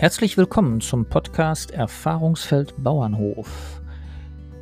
[0.00, 3.82] Herzlich willkommen zum Podcast Erfahrungsfeld Bauernhof.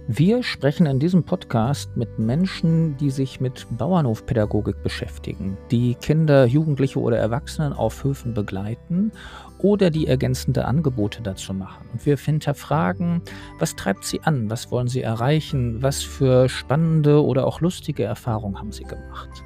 [0.08, 6.98] Wir sprechen in diesem Podcast mit Menschen, die sich mit Bauernhofpädagogik beschäftigen, die Kinder, Jugendliche
[6.98, 9.12] oder Erwachsenen auf Höfen begleiten
[9.58, 11.88] oder die ergänzende Angebote dazu machen.
[11.92, 13.22] Und wir hinterfragen,
[13.60, 18.58] was treibt sie an, was wollen sie erreichen, was für spannende oder auch lustige Erfahrungen
[18.58, 19.44] haben sie gemacht.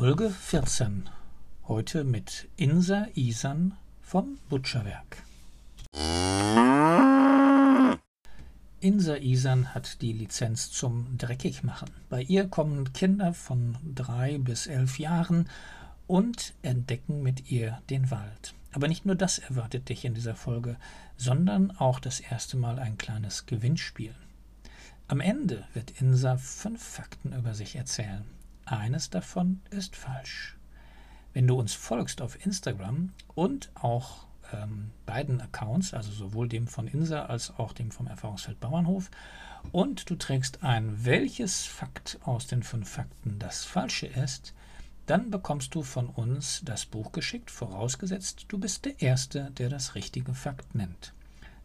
[0.00, 1.10] Folge 14.
[1.68, 5.22] Heute mit Insa Isan vom Butcherwerk.
[8.80, 11.90] Insa Isan hat die Lizenz zum Dreckigmachen.
[12.08, 15.50] Bei ihr kommen Kinder von drei bis elf Jahren
[16.06, 18.54] und entdecken mit ihr den Wald.
[18.72, 20.76] Aber nicht nur das erwartet dich in dieser Folge,
[21.18, 24.14] sondern auch das erste Mal ein kleines Gewinnspiel.
[25.08, 28.24] Am Ende wird Insa fünf Fakten über sich erzählen.
[28.70, 30.56] Eines davon ist falsch.
[31.32, 36.86] Wenn du uns folgst auf Instagram und auch ähm, beiden Accounts, also sowohl dem von
[36.86, 39.10] Insa als auch dem vom Erfahrungsfeld Bauernhof,
[39.72, 44.54] und du trägst ein, welches Fakt aus den fünf Fakten das falsche ist,
[45.06, 49.96] dann bekommst du von uns das Buch geschickt, vorausgesetzt, du bist der Erste, der das
[49.96, 51.12] richtige Fakt nennt.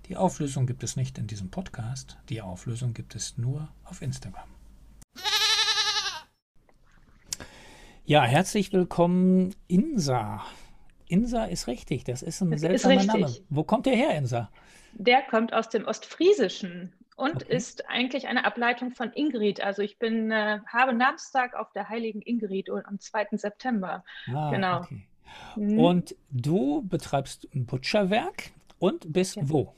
[0.08, 4.50] Die Auflösung gibt es nicht in diesem Podcast, die Auflösung gibt es nur auf Instagram.
[8.08, 10.44] Ja, herzlich willkommen, Insa.
[11.08, 13.34] Insa ist richtig, das ist ein das seltsamer ist Name.
[13.50, 14.52] Wo kommt der her, Insa?
[14.94, 17.56] Der kommt aus dem Ostfriesischen und okay.
[17.56, 19.60] ist eigentlich eine Ableitung von Ingrid.
[19.60, 23.26] Also ich bin, äh, habe Namenstag auf der heiligen Ingrid am 2.
[23.32, 24.04] September.
[24.32, 24.82] Ah, genau.
[24.82, 25.02] Okay.
[25.56, 25.80] Mhm.
[25.80, 29.50] Und du betreibst ein Butcherwerk und bist ja.
[29.50, 29.74] wo?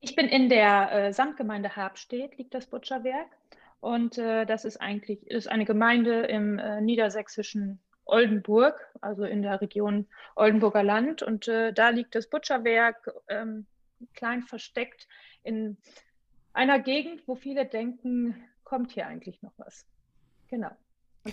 [0.00, 3.28] Ich bin in der äh, Samtgemeinde Habstedt, liegt das Butcherwerk.
[3.80, 9.60] Und äh, das ist eigentlich ist eine Gemeinde im äh, niedersächsischen Oldenburg, also in der
[9.60, 11.22] Region Oldenburger Land.
[11.22, 13.66] Und äh, da liegt das Butcherwerk ähm,
[14.14, 15.06] klein versteckt
[15.42, 15.76] in
[16.52, 19.86] einer Gegend, wo viele denken, kommt hier eigentlich noch was.
[20.48, 20.70] Genau.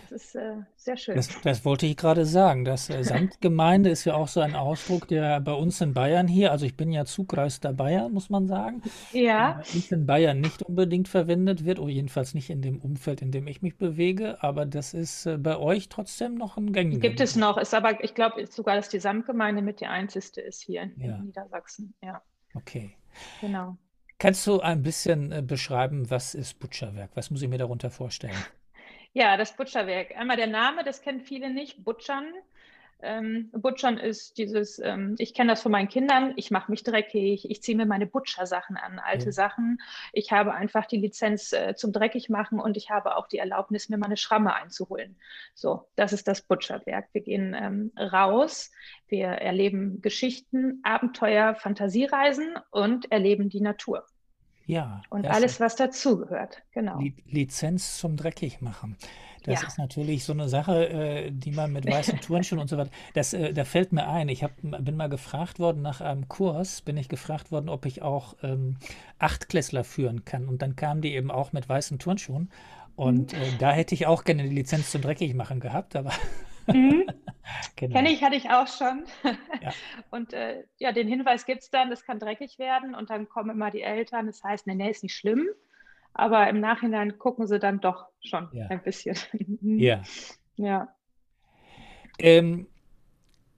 [0.01, 1.15] Das ist äh, sehr schön.
[1.15, 2.65] Das, das, wollte ich gerade sagen.
[2.65, 6.51] Das äh, Samtgemeinde ist ja auch so ein Ausdruck, der bei uns in Bayern hier,
[6.51, 8.81] also ich bin ja zugreister Bayer, muss man sagen.
[9.11, 9.61] Ja.
[9.73, 13.47] Äh, in Bayern nicht unbedingt verwendet wird, oder jedenfalls nicht in dem Umfeld, in dem
[13.47, 16.99] ich mich bewege, aber das ist äh, bei euch trotzdem noch ein gängiger.
[16.99, 20.61] Gibt es noch, ist aber, ich glaube sogar, dass die Samtgemeinde mit die einzigste ist
[20.61, 21.15] hier in, ja.
[21.15, 21.93] in Niedersachsen.
[22.01, 22.21] Ja.
[22.53, 22.91] Okay.
[23.41, 23.77] Genau.
[24.17, 27.11] Kannst du ein bisschen äh, beschreiben, was ist Butcherwerk?
[27.15, 28.35] Was muss ich mir darunter vorstellen?
[29.15, 30.17] Ja, das Butcherwerk.
[30.17, 32.33] Einmal der Name, das kennen viele nicht, Butchern.
[33.01, 37.49] Ähm, Butchern ist dieses, ähm, ich kenne das von meinen Kindern, ich mache mich dreckig,
[37.49, 39.31] ich ziehe mir meine Butcher-Sachen an, alte ja.
[39.31, 39.79] Sachen.
[40.11, 43.97] Ich habe einfach die Lizenz äh, zum Dreckigmachen und ich habe auch die Erlaubnis, mir
[43.97, 45.15] meine Schramme einzuholen.
[45.53, 47.07] So, das ist das Butcherwerk.
[47.13, 48.69] Wir gehen ähm, raus,
[49.07, 54.05] wir erleben Geschichten, Abenteuer, Fantasiereisen und erleben die Natur.
[54.65, 55.01] Ja.
[55.09, 56.99] Und alles, was dazugehört, genau.
[57.27, 58.97] Lizenz zum Dreckigmachen.
[59.43, 59.67] Das ja.
[59.67, 62.89] ist natürlich so eine Sache, äh, die man mit weißen Turnschuhen und so weiter.
[63.13, 66.81] Das, äh, da fällt mir ein, ich hab, bin mal gefragt worden nach einem Kurs,
[66.81, 68.77] bin ich gefragt worden, ob ich auch ähm,
[69.19, 70.47] Achtklässler führen kann.
[70.47, 72.49] Und dann kamen die eben auch mit weißen Turnschuhen.
[72.95, 73.39] Und mhm.
[73.39, 76.11] äh, da hätte ich auch gerne die Lizenz zum Dreckigmachen gehabt, aber
[76.67, 77.05] Mhm.
[77.75, 77.93] Genau.
[77.95, 79.03] Kenne ich, hatte ich auch schon.
[79.23, 79.71] Ja.
[80.09, 83.51] Und äh, ja, den Hinweis gibt es dann, das kann dreckig werden und dann kommen
[83.51, 85.47] immer die Eltern, das heißt, nee, nee, ist nicht schlimm.
[86.13, 88.67] Aber im Nachhinein gucken sie dann doch schon ja.
[88.67, 89.15] ein bisschen.
[89.61, 89.77] Mhm.
[89.77, 90.01] ja.
[90.55, 90.87] Ja.
[92.17, 92.67] Ähm,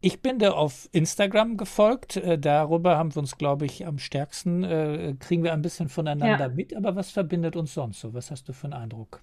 [0.02, 2.18] ich bin da auf Instagram gefolgt.
[2.18, 6.48] Äh, darüber haben wir uns, glaube ich, am stärksten, äh, kriegen wir ein bisschen voneinander
[6.48, 6.50] ja.
[6.50, 6.76] mit.
[6.76, 8.14] Aber was verbindet uns sonst so?
[8.14, 9.22] Was hast du für einen Eindruck?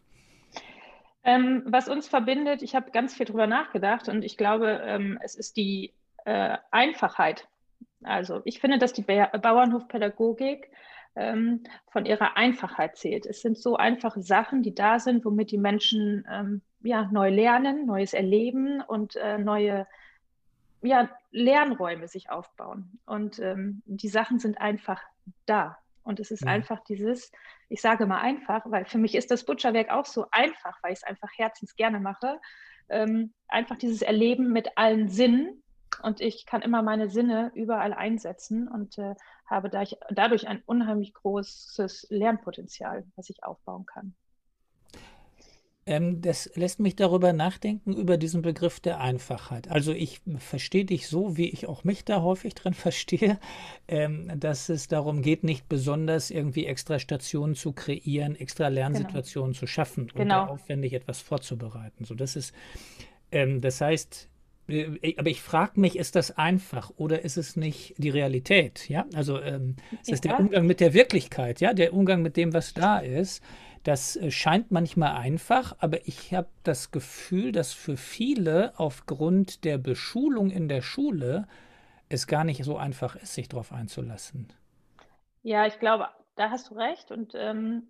[1.25, 5.35] Ähm, was uns verbindet, ich habe ganz viel drüber nachgedacht und ich glaube, ähm, es
[5.35, 5.93] ist die
[6.25, 7.49] äh, Einfachheit.
[8.03, 10.71] Also ich finde, dass die ba Bauernhofpädagogik
[11.17, 13.25] ähm, von ihrer Einfachheit zählt.
[13.25, 17.87] Es sind so einfache Sachen, die da sind, womit die Menschen ähm, ja, neu lernen,
[17.87, 19.87] Neues erleben und äh, neue
[20.83, 22.99] ja, Lernräume sich aufbauen.
[23.07, 25.03] Und ähm, die Sachen sind einfach
[25.47, 25.79] da.
[26.03, 26.51] Und es ist ja.
[26.51, 27.33] einfach dieses,
[27.75, 31.01] ich sage mal einfach, weil für mich ist das Butcherwerk auch so einfach, weil ich
[31.01, 32.41] es einfach herzens gerne mache.
[32.89, 35.61] Ähm, einfach dieses Erleben mit allen Sinnen.
[36.01, 39.17] Und ich kann immer meine Sinne überall einsetzen und äh,
[39.47, 44.15] habe dadurch ein unheimlich großes Lernpotenzial, was ich aufbauen kann.
[45.87, 49.69] Ähm, das lässt mich darüber nachdenken, über diesen Begriff der Einfachheit.
[49.71, 53.39] Also ich verstehe dich so, wie ich auch mich da häufig drin verstehe,
[53.87, 58.75] ähm, dass es darum geht, nicht besonders irgendwie extra Stationen zu kreieren, extra Genau.
[58.77, 60.45] Lernsituationen zu schaffen und Genau.
[60.47, 62.05] aufwendig etwas vorzubereiten.
[62.05, 62.55] So, das ist,
[63.33, 64.29] ähm, das heißt,
[64.69, 68.89] äh, aber ich frage mich, ist das einfach oder ist es nicht die Realität?
[68.89, 72.37] Ja, also ähm, ist es der Ja, Umgang mit der Wirklichkeit, ja, der Umgang mit
[72.37, 73.43] dem, was da ist.
[73.85, 79.79] Das äh, scheint manchmal einfach, aber ich habe das Gefühl, dass für viele aufgrund der
[79.79, 81.47] Beschulung in der Schule
[82.09, 84.53] es gar nicht so einfach ist, sich darauf einzulassen.
[85.43, 87.85] ja, ich glaube, da hast du recht und ähm,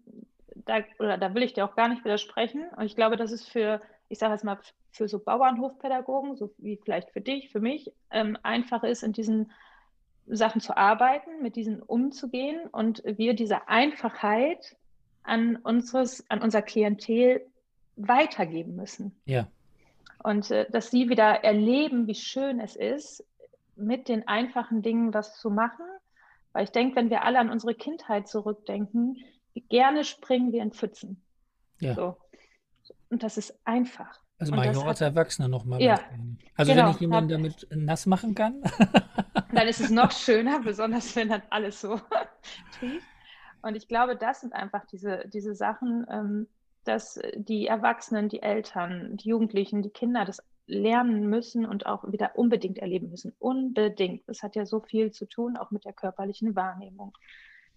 [0.55, 2.67] da, oder da will ich dir auch gar nicht widersprechen.
[2.77, 4.59] Und ich glaube, dass es für, ich sage jetzt mal,
[4.91, 9.51] für so Bauernhofpädagogen, so wie vielleicht für dich, für mich, ähm, einfach ist, in diesen
[10.27, 14.77] Sachen zu arbeiten, mit diesen umzugehen und wir diese Einfachheit
[15.25, 17.45] an unseres, an unser Klientel
[17.97, 19.21] weitergeben müssen.
[19.25, 19.49] Ja,
[20.23, 23.25] Und äh, dass sie wieder erleben, wie schön es ist,
[23.77, 25.85] mit den einfachen Dingen was zu machen.
[26.53, 29.17] Weil ich denke, wenn wir alle an unsere Kindheit zurückdenken,
[29.55, 31.21] wie gerne springen wir in Pfützen.
[31.81, 31.95] ja.
[31.95, 32.17] So.
[33.09, 34.21] Und das ist einfach.
[34.39, 36.01] Also mache ich auch als Erwachsener noch mal ja.
[36.57, 38.63] Also wenn genau, ich jemanden damit nass machen kann.
[39.53, 42.01] dann ist es noch schöner, besonders wenn dann alles so
[42.79, 43.07] trieft.
[43.65, 46.47] Und ich glaube, das sind einfach diese, diese Sachen, ähm,
[46.85, 52.37] dass die Erwachsenen, die Eltern, die Jugendlichen, die Kinder das lernen müssen und auch wieder
[52.37, 53.35] unbedingt erleben müssen.
[53.39, 54.23] Unbedingt.
[54.29, 57.17] Das hat ja so viel zu tun, auch mit der körperlichen Wahrnehmung,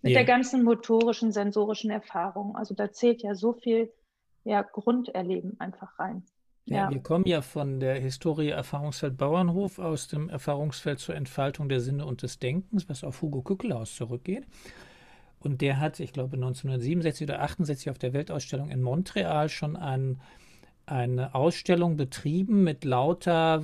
[0.02, 0.28] mit der Ja.
[0.28, 2.56] ganzen motorischen, sensorischen Erfahrung.
[2.56, 3.92] Also da zählt ja so viel
[4.44, 6.24] ja, Grunderleben einfach rein.
[6.66, 11.70] Ja, Ja, wir kommen ja von der Historie Erfahrungsfeld Bauernhof aus dem Erfahrungsfeld zur Entfaltung
[11.70, 14.46] der Sinne und des Denkens, was auf Hugo Kückelhaus zurückgeht.
[15.48, 20.20] Und der hat, ich glaube, 1967 oder 68 auf der Weltausstellung in Montreal schon ein,
[20.86, 23.64] eine Ausstellung betrieben mit lauter,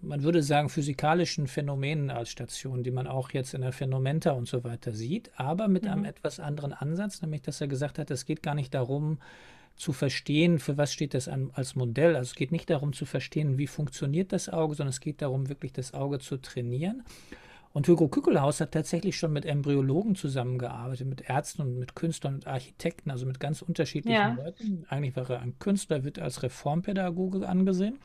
[0.00, 4.48] man würde sagen, physikalischen Phänomenen als Station, die man auch jetzt in der Phänomenta und
[4.48, 6.06] so weiter sieht, aber mit einem mhm.
[6.06, 9.18] etwas anderen Ansatz, nämlich dass er gesagt hat, es geht gar nicht darum,
[9.76, 12.16] zu verstehen, für was steht das an, als Modell.
[12.16, 15.50] Also es geht nicht darum zu verstehen, wie funktioniert das Auge, sondern es geht darum,
[15.50, 17.02] wirklich das Auge zu trainieren.
[17.72, 22.46] Und Hugo Kückelhaus hat tatsächlich schon mit Embryologen zusammengearbeitet, mit Ärzten und mit Künstlern und
[22.48, 24.84] Architekten, also mit ganz unterschiedlichen Ja, Leuten.
[24.88, 27.98] Eigentlich war er ein Künstler, wird als Reformpädagoge angesehen.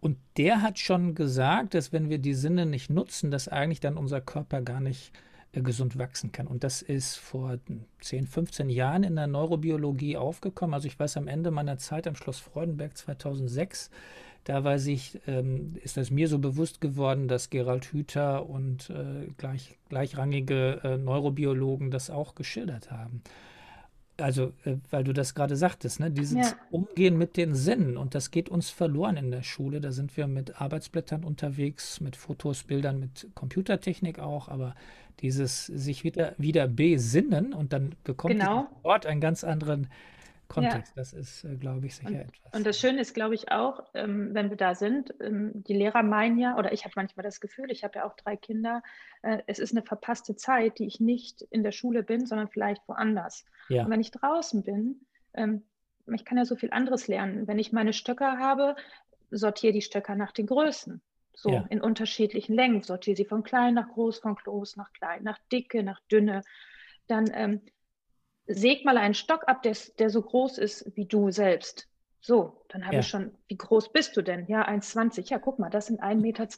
[0.00, 3.96] Und der hat schon gesagt, dass wenn wir die Sinne nicht nutzen, dass eigentlich dann
[3.96, 5.12] unser Körper gar nicht
[5.52, 6.46] äh, gesund wachsen kann.
[6.46, 7.58] Und das ist vor
[8.00, 10.74] 10, 15 Jahren in der Neurobiologie aufgekommen.
[10.74, 13.90] Also ich weiß, am Ende meiner Zeit am Schloss Freudenberg 2006,
[14.44, 19.28] da weiß ich, ähm, ist das mir so bewusst geworden, dass Gerald Hüther und äh,
[19.36, 23.22] gleich, gleichrangige äh, Neurobiologen das auch geschildert haben.
[24.16, 28.14] Also, äh, weil du das gerade sagtest, ne, dieses ja, Umgehen mit den Sinnen und
[28.14, 29.80] das geht uns verloren in der Schule.
[29.80, 34.74] Da sind wir mit Arbeitsblättern unterwegs, mit Fotos, Bildern, mit Computertechnik auch, aber
[35.20, 38.68] dieses sich wieder, wieder besinnen und dann bekommt genau.
[38.82, 39.88] Wort einen ganz anderen
[40.56, 40.70] Ja.
[40.70, 40.96] Kontext.
[40.96, 42.54] Das ist, äh, glaube ich, sicher Und, etwas.
[42.54, 46.02] und das Schöne ist, glaube ich, auch, ähm, wenn wir da sind, ähm, die Lehrer
[46.02, 48.82] meinen ja, oder ich habe manchmal das Gefühl, ich habe ja auch drei Kinder,
[49.22, 52.86] äh, es ist eine verpasste Zeit, die ich nicht in der Schule bin, sondern vielleicht
[52.88, 53.44] woanders.
[53.68, 55.00] Und Ja, wenn ich draußen bin,
[55.34, 55.62] ähm,
[56.12, 57.46] ich kann ja so viel anderes lernen.
[57.46, 58.76] Wenn ich meine Stöcker habe,
[59.30, 61.00] sortiere die Stöcker nach den Größen.
[61.34, 62.82] So ja, in unterschiedlichen Längen.
[62.82, 66.42] Sortiere sie von klein nach groß, von groß nach klein, nach dicke, nach dünne.
[67.06, 67.60] Dann ähm,
[68.50, 71.88] säg mal einen Stock ab, der, der so groß ist wie du selbst.
[72.22, 74.46] So, dann habe ich ja, schon, wie groß bist du denn?
[74.46, 75.30] Ja, 1,20.
[75.30, 76.48] Ja, guck mal, das sind 1,20 Meter.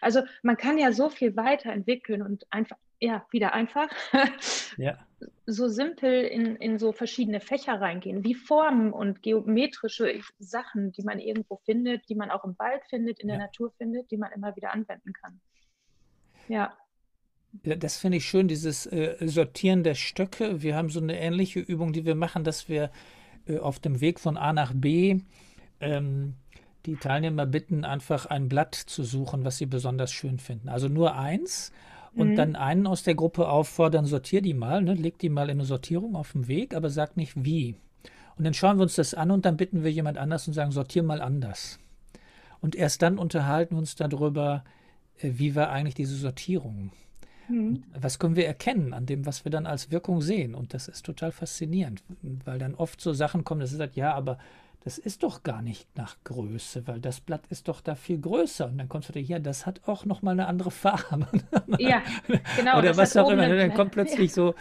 [0.00, 3.90] Also man kann ja so viel weiterentwickeln und einfach, ja, wieder einfach
[4.78, 4.96] ja,
[5.44, 11.18] so simpel in, in so verschiedene Fächer reingehen, wie Formen und geometrische Sachen, die man
[11.18, 13.44] irgendwo findet, die man auch im Wald findet, in der ja.
[13.44, 15.38] Natur findet, die man immer wieder anwenden kann.
[16.48, 16.74] Ja,
[17.62, 20.62] Das finde ich schön, dieses äh, Sortieren der Stöcke.
[20.62, 22.90] Wir haben so eine ähnliche Übung, die wir machen, dass wir
[23.46, 25.20] äh, auf dem Weg von A nach B
[25.80, 26.34] ähm,
[26.86, 30.68] die Teilnehmer bitten, einfach ein Blatt zu suchen, was sie besonders schön finden.
[30.68, 31.72] Also nur eins
[32.14, 32.56] und dann mhm.
[32.56, 36.14] einen aus der Gruppe auffordern, sortier die mal, ne, leg die mal in eine Sortierung
[36.14, 37.76] auf dem Weg, aber sag nicht wie.
[38.36, 40.72] Und dann schauen wir uns das an und dann bitten wir jemand anders und sagen,
[40.72, 41.78] sortier mal anders.
[42.60, 44.64] Und erst dann unterhalten wir uns darüber,
[45.18, 46.92] äh, wie war eigentlich diese Sortierung.
[47.48, 47.82] Mhm.
[47.94, 50.54] was können wir erkennen an dem, was wir dann als Wirkung sehen?
[50.54, 52.02] Und das ist total faszinierend,
[52.44, 54.38] weil dann oft so Sachen kommen, dass es sagt, ja, aber
[54.84, 58.66] das ist doch gar nicht nach Größe, weil das Blatt ist doch da viel größer.
[58.66, 61.26] Und dann kommst du dir, ja, das hat auch nochmal eine andere Farbe.
[61.78, 62.02] Ja,
[62.56, 63.48] genau, Oder was auch immer.
[63.48, 64.54] Dann kommt kleine, ja, plötzlich so,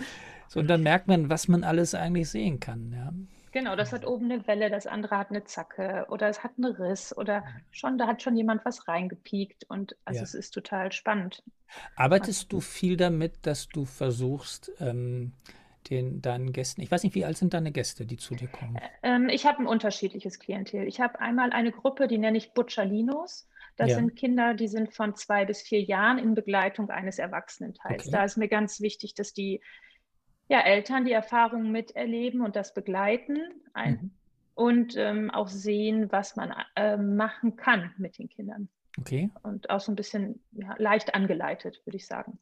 [0.47, 2.93] so, und dann merkt man, was man alles eigentlich sehen kann.
[2.93, 3.11] Ja,
[3.53, 6.75] Genau, das hat oben eine Welle, das andere hat eine Zacke oder es hat einen
[6.75, 10.24] Riss oder schon, da hat schon jemand was reingepiekt und also Ja.
[10.25, 11.41] es ist total spannend.
[11.95, 15.33] Arbeitest du viel damit, dass du versuchst, ähm,
[15.89, 18.81] den, deinen Gästen, ich weiß nicht, wie alt sind deine Gäste, die zu dir kommen?
[19.03, 20.88] Ähm, ich habe ein unterschiedliches Klientel.
[20.88, 23.48] Ich habe einmal eine Gruppe, die nenne ich Butchalinos.
[23.75, 28.10] Das Ja, sind Kinder, die sind von zwei bis vier Jahren in Begleitung eines Erwachsenenteils.
[28.10, 28.10] okay.
[28.10, 29.62] Da ist mir ganz wichtig, dass die
[30.50, 33.39] ja, Eltern die Erfahrungen miterleben und das begleiten
[33.73, 34.12] ein, Mhm.
[34.55, 38.69] und ähm, auch sehen, was man äh, machen kann mit den Kindern.
[39.00, 39.31] Okay.
[39.41, 42.39] Und auch so ein bisschen ja, leicht angeleitet, würde ich sagen.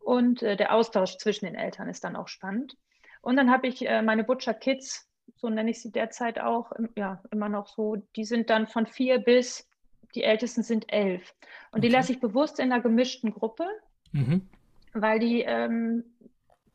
[0.00, 2.76] Und äh, der Austausch zwischen den Eltern ist dann auch spannend.
[3.22, 6.88] Und dann habe ich äh, meine Butcher Kids, so nenne ich sie derzeit auch, im,
[6.96, 9.68] ja, immer noch so, die sind dann von vier bis,
[10.14, 11.34] die Ältesten sind elf.
[11.72, 11.96] Und die Okay.
[11.96, 13.66] lasse ich bewusst in einer gemischten Gruppe,
[14.12, 14.48] Mhm.
[14.92, 16.04] weil die, ähm,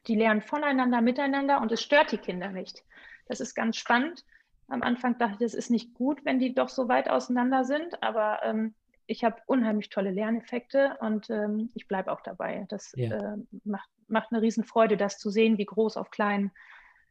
[0.10, 2.84] die lernen voneinander, miteinander und es stört die Kinder nicht.
[3.28, 4.26] Das ist ganz spannend.
[4.68, 8.02] Am Anfang dachte ich, das ist nicht gut, wenn die doch so weit auseinander sind,
[8.04, 8.74] aber ähm,
[9.06, 12.66] ich habe unheimlich tolle Lerneffekte und ähm, ich bleibe auch dabei.
[12.70, 13.34] Das Ja.
[13.34, 16.52] äh, macht, macht eine Riesenfreude, das zu sehen, wie groß auf klein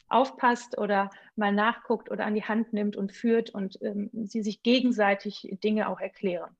[0.08, 4.62] aufpasst oder mal nachguckt oder an die Hand nimmt und führt und ähm, sie sich
[4.62, 6.56] gegenseitig Dinge auch erklären.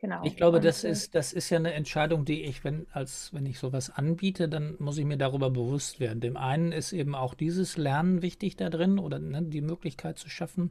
[0.00, 0.22] Genau.
[0.24, 3.32] Ich glaube, Und, das äh, ist, das ist ja eine Entscheidung, die ich, wenn, als
[3.34, 6.20] wenn ich sowas anbiete, dann muss ich mir darüber bewusst werden.
[6.20, 10.30] Dem einen ist eben auch dieses Lernen wichtig da drin oder ne, die Möglichkeit zu
[10.30, 10.70] schaffen.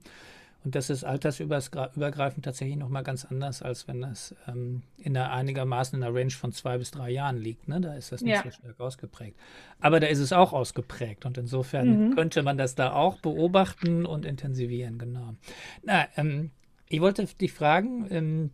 [0.65, 5.97] Und das ist altersübergreifend tatsächlich nochmal ganz anders, als wenn das ähm, in einer einigermaßen
[5.97, 7.67] in einer Range von zwei bis drei Jahren liegt.
[7.69, 7.79] Ne?
[7.79, 8.43] Da ist das nicht Ja.
[8.43, 9.37] so stark ausgeprägt.
[9.79, 11.25] Aber da ist es auch ausgeprägt.
[11.25, 12.15] Und insofern Mhm.
[12.15, 15.35] könnte man das da auch beobachten und intensivieren, genau.
[15.83, 16.51] Na, ähm,
[16.89, 18.49] ich wollte dich fragen, ähm,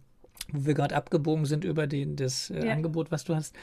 [0.51, 2.73] wo wir gerade abgebogen sind über den, das äh, Ja.
[2.73, 3.55] Angebot, was du hast,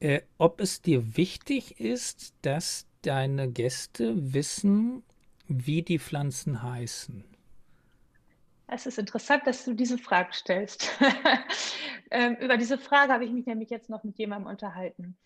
[0.00, 5.02] äh, ob es dir wichtig ist, dass deine Gäste wissen,
[5.48, 7.24] wie die Pflanzen heißen.
[8.70, 10.90] Es ist interessant, dass du diese Frage stellst.
[12.10, 15.16] ähm, über diese Frage habe ich mich nämlich jetzt noch mit jemandem unterhalten.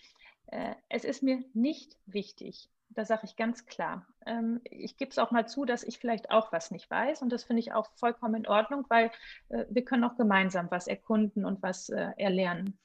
[0.53, 4.07] Äh, es ist mir nicht wichtig, das sage ich ganz klar.
[4.27, 7.33] Ähm, ich gebe es auch mal zu, dass ich vielleicht auch was nicht weiß und
[7.33, 9.11] das finde ich auch vollkommen in Ordnung, weil
[9.49, 12.79] äh, wir können auch gemeinsam was erkunden und was äh, erlernen.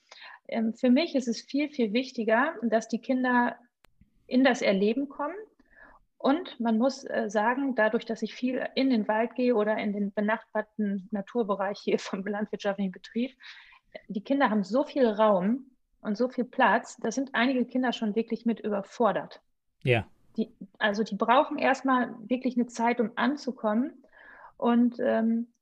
[0.47, 3.57] Ähm, für mich ist es viel, viel wichtiger, dass die Kinder
[4.27, 5.35] in das Erleben kommen
[6.17, 9.91] und man muss äh, sagen, dadurch, dass ich viel in den Wald gehe oder in
[9.91, 13.35] den benachbarten Naturbereich hier vom landwirtschaftlichen Betrieb,
[14.07, 15.69] die Kinder haben so viel Raum
[16.01, 19.41] und so viel Platz, da sind einige Kinder schon wirklich mit überfordert.
[19.83, 24.03] Ja, Die, also die brauchen erstmal wirklich eine Zeit, um anzukommen.
[24.57, 25.53] Und ähm,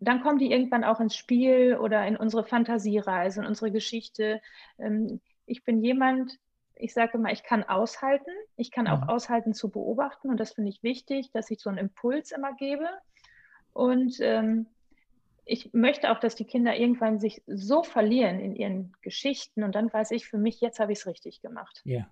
[0.00, 4.40] dann kommen die irgendwann auch ins Spiel oder in unsere Fantasiereise, in unsere Geschichte.
[4.78, 6.38] Ähm, ich bin jemand,
[6.74, 8.30] ich sage immer, ich kann aushalten.
[8.56, 9.08] Ich kann auch Mhm.
[9.08, 10.30] aushalten zu beobachten.
[10.30, 12.88] Und das finde ich wichtig, dass ich so einen Impuls immer gebe.
[13.72, 14.66] Und ähm,
[15.44, 19.62] ich möchte auch, dass die Kinder irgendwann sich so verlieren in ihren Geschichten.
[19.64, 21.84] Und dann weiß ich für mich, jetzt habe ich es richtig gemacht.
[21.84, 22.06] ja,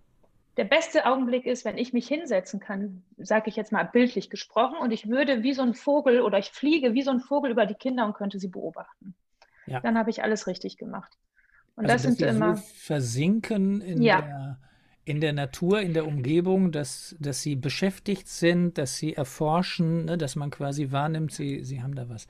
[0.57, 4.77] Der beste Augenblick ist, wenn ich mich hinsetzen kann, sage ich jetzt mal bildlich gesprochen,
[4.79, 7.67] und ich würde wie so ein Vogel oder ich fliege wie so ein Vogel über
[7.67, 9.15] die Kinder und könnte sie beobachten.
[9.67, 9.81] ja.
[9.81, 11.17] Dann habe ich alles richtig gemacht.
[11.77, 14.59] Und Also, das sind immer, so versinken in ja, der,
[15.05, 20.19] in der Natur, in der Umgebung, dass, dass sie beschäftigt sind, dass sie erforschen, ne,
[20.19, 22.27] dass man quasi wahrnimmt, sie, sie haben da was,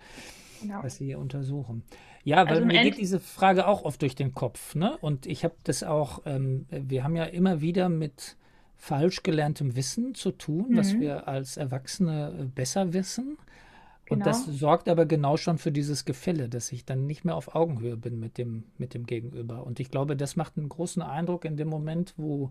[0.61, 0.83] genau.
[0.83, 1.83] was sie hier untersuchen.
[2.25, 4.99] Ja, weil Also mir geht End, diese Frage auch oft durch den Kopf, ne?
[5.01, 8.37] Und ich habe das auch, ähm, wir haben ja immer wieder mit
[8.77, 13.37] falsch gelerntem Wissen zu tun, was mhm, wir als Erwachsene äh, besser wissen.
[14.09, 17.37] Und das genau, sorgt aber genau schon für dieses Gefälle, dass ich dann nicht mehr
[17.37, 19.65] auf Augenhöhe bin mit dem, mit dem Gegenüber.
[19.65, 22.51] Und ich glaube, das macht einen großen Eindruck in dem Moment, wo,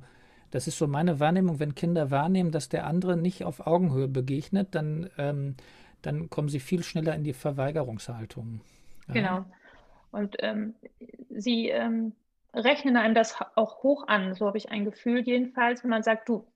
[0.52, 4.70] das ist so meine Wahrnehmung, wenn Kinder wahrnehmen, dass der andere nicht auf Augenhöhe begegnet,
[4.72, 5.56] dann, ähm,
[6.02, 8.62] dann kommen sie viel schneller in die Verweigerungshaltung.
[9.08, 9.46] Ja, genau.
[10.12, 10.76] Und ähm,
[11.30, 12.14] sie ähm,
[12.54, 16.30] rechnen einem das auch hoch an, so habe ich ein Gefühl jedenfalls, wenn man sagt,
[16.30, 16.48] du,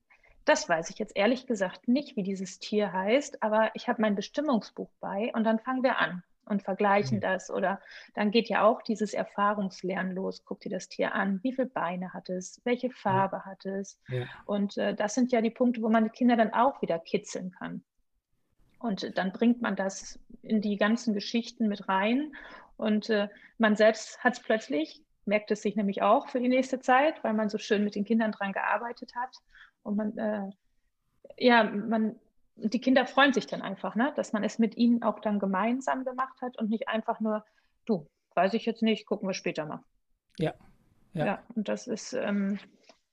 [0.44, 4.14] das weiß ich jetzt ehrlich gesagt nicht, wie dieses Tier heißt, aber ich habe mein
[4.14, 7.50] Bestimmungsbuch bei und dann fangen wir an und vergleichen ja, das.
[7.50, 7.80] Oder
[8.14, 10.44] dann geht ja auch dieses Erfahrungslernen los.
[10.44, 13.98] Guck dir das Tier an, wie viele Beine hat es, welche ja, Farbe hat es.
[14.08, 16.98] ja, Und äh, das sind ja die Punkte, wo man die Kinder dann auch wieder
[16.98, 17.82] kitzeln kann.
[18.84, 22.34] Und dann bringt man das in die ganzen Geschichten mit rein.
[22.76, 26.80] Und äh, man selbst hat es plötzlich, merkt es sich nämlich auch für die nächste
[26.80, 29.34] Zeit, weil man so schön mit den Kindern dran gearbeitet hat.
[29.84, 30.50] Und man, äh,
[31.38, 32.16] ja, man,
[32.56, 34.12] die Kinder freuen sich dann einfach, ne?
[34.16, 37.42] dass man es mit ihnen auch dann gemeinsam gemacht hat und nicht einfach nur,
[37.86, 39.82] du, weiß ich jetzt nicht, gucken wir später mal.
[40.38, 40.52] ja,
[41.14, 42.58] ja, Ja, und das ist, ähm,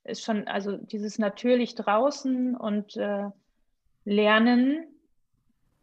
[0.03, 3.29] ist schon, also dieses natürlich draußen und äh,
[4.03, 4.90] Lernen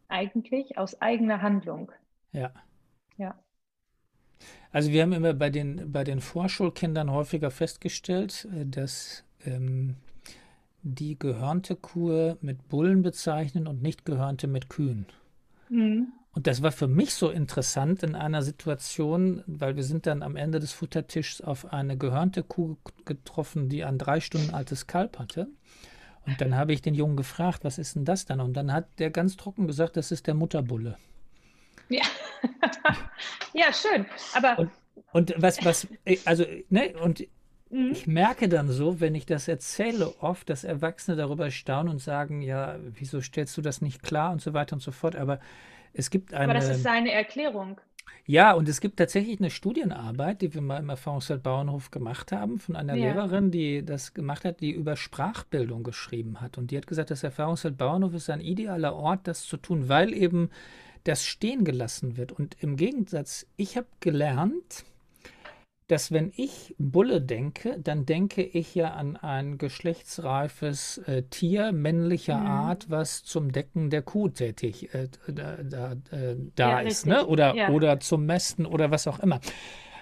[0.09, 1.91] eigentlich aus eigener Handlung.
[2.31, 2.51] Ja.
[3.17, 3.35] Ja.
[4.71, 9.95] Also wir haben immer bei den, bei den Vorschulkindern häufiger festgestellt, äh, dass ähm,
[10.81, 15.07] die gehörnte Kur mit Bullen bezeichnen und nicht gehörnte mit Kühen.
[15.69, 16.13] Mhm.
[16.31, 20.35] Und das war für mich so interessant in einer Situation, weil wir sind dann am
[20.35, 25.47] Ende des Futtertischs auf eine gehörnte Kuh getroffen, die ein drei Stunden altes Kalb hatte.
[26.25, 28.39] Und dann habe ich den Jungen gefragt, was ist denn das dann?
[28.39, 30.97] Und dann hat der ganz trocken gesagt, das ist der Mutterbulle.
[31.89, 32.03] Ja,
[33.53, 34.05] ja schön.
[34.35, 34.71] Aber und,
[35.11, 35.87] und was, was,
[36.25, 37.25] also, ne, und
[37.69, 37.91] mhm.
[37.91, 42.41] ich merke dann so, wenn ich das erzähle, oft, dass Erwachsene darüber staunen und sagen,
[42.41, 45.15] ja, wieso stellst du das nicht klar und so weiter und so fort.
[45.15, 45.39] Aber
[45.93, 46.45] es gibt eine.
[46.45, 47.81] Aber das ist seine Erklärung.
[48.25, 52.59] Ja, und es gibt tatsächlich eine Studienarbeit, die wir mal im Erfahrungsfeld Bauernhof gemacht haben,
[52.59, 53.13] von einer ja.
[53.13, 56.57] Lehrerin, die das gemacht hat, die über Sprachbildung geschrieben hat.
[56.57, 60.13] Und die hat gesagt, das Erfahrungsfeld Bauernhof ist ein idealer Ort, das zu tun, weil
[60.13, 60.49] eben
[61.05, 62.31] das stehen gelassen wird.
[62.31, 64.85] Und im Gegensatz, ich habe gelernt,
[65.89, 72.37] dass wenn ich Bulle denke, dann denke ich ja an ein geschlechtsreifes äh, Tier männlicher
[72.37, 72.47] mhm.
[72.47, 77.25] Art, was zum Decken der Kuh tätig äh, da, da, äh, da ja, ist, ne?
[77.25, 77.69] oder, ja.
[77.69, 79.39] oder zum Mästen oder was auch immer.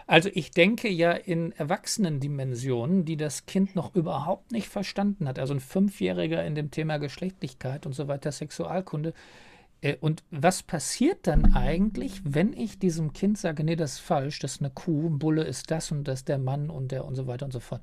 [0.08, 5.40] Also ich denke ja in Erwachsenendimensionen, die das Kind noch überhaupt nicht verstanden hat.
[5.40, 9.14] Also ein Fünfjähriger in dem Thema Geschlechtlichkeit und so weiter, Sexualkunde,
[10.02, 14.54] und was passiert dann eigentlich, wenn ich diesem Kind sage, nee, das ist falsch, das
[14.54, 17.28] ist eine Kuh, ein Bulle ist das und das der Mann und der und so
[17.28, 17.82] weiter und so fort.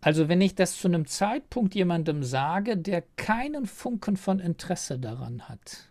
[0.00, 5.48] Also wenn ich das zu einem Zeitpunkt jemandem sage, der keinen Funken von Interesse daran
[5.48, 5.90] hat,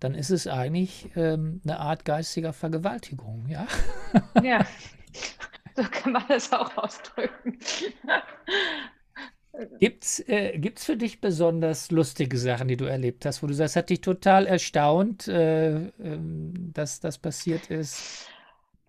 [0.00, 3.66] dann ist es eigentlich ähm, eine Art geistiger Vergewaltigung, ja?
[4.42, 4.64] Ja,
[5.76, 7.58] so kann man das auch ausdrücken.
[9.78, 13.76] Gibt's, äh, gibt's für dich besonders lustige Sachen, die du erlebt hast, wo du sagst,
[13.76, 18.28] hat dich total erstaunt, äh, ähm, dass das passiert ist?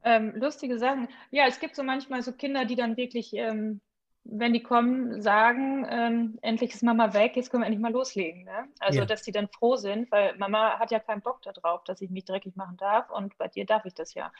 [0.03, 1.07] Ähm, lustige Sachen.
[1.31, 3.79] Ja, es gibt so manchmal so Kinder, die dann wirklich, ähm,
[4.25, 8.43] wenn die kommen, sagen, ähm, endlich ist Mama weg, jetzt können wir endlich mal loslegen.
[8.43, 8.67] Ne?
[8.79, 9.05] Also, ja.
[9.05, 12.25] dass die dann froh sind, weil Mama hat ja keinen Bock darauf, dass ich mich
[12.25, 14.33] dreckig machen darf und bei dir darf ich das ja.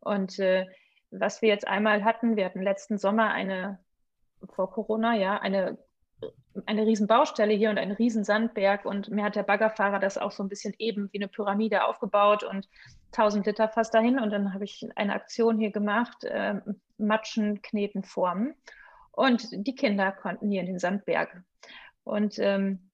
[0.00, 0.66] Und äh,
[1.10, 3.78] was wir jetzt einmal hatten, wir hatten letzten Sommer eine
[4.52, 5.78] vor Corona, ja, eine,
[6.66, 10.30] eine riesen Baustelle hier und ein riesen Sandberg und mir hat der Baggerfahrer das auch
[10.30, 12.68] so ein bisschen eben wie eine Pyramide aufgebaut und
[13.12, 14.18] 1000 Liter fast dahin.
[14.18, 16.60] Und dann habe ich eine Aktion hier gemacht, äh,
[16.98, 18.54] Matschen, Kneten, Formen.
[19.12, 21.42] Und die Kinder konnten hier in den Sandberg.
[22.02, 22.90] Und ähm,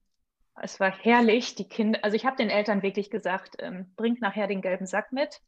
[0.62, 4.46] es war herrlich, die Kinder, also ich habe den Eltern wirklich gesagt, ähm, bringt nachher
[4.46, 5.40] den gelben Sack mit,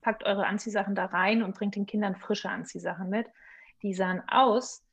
[0.00, 3.26] packt eure Anziehsachen da rein und bringt den Kindern frische Anziehsachen mit.
[3.82, 4.84] Die sahen aus,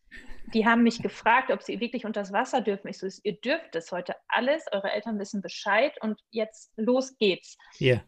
[0.54, 2.88] die haben mich gefragt, ob sie wirklich unter das Wasser dürfen.
[2.88, 7.58] Ich so, ihr dürft es heute alles, eure Eltern wissen Bescheid und jetzt los geht's.
[7.82, 8.02] Yeah.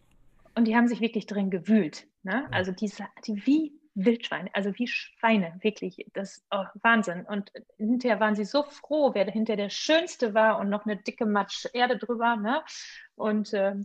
[0.55, 2.07] Und die haben sich wirklich drin gewühlt.
[2.23, 2.47] Ne?
[2.51, 2.91] Also die,
[3.25, 7.25] die wie Wildschweine, also wie Schweine, wirklich, das oh, Wahnsinn.
[7.25, 11.25] Und hinterher waren sie so froh, wer hinter der Schönste war und noch eine dicke
[11.25, 12.37] Matsch Erde drüber.
[12.37, 12.63] Ne?
[13.15, 13.75] Und äh,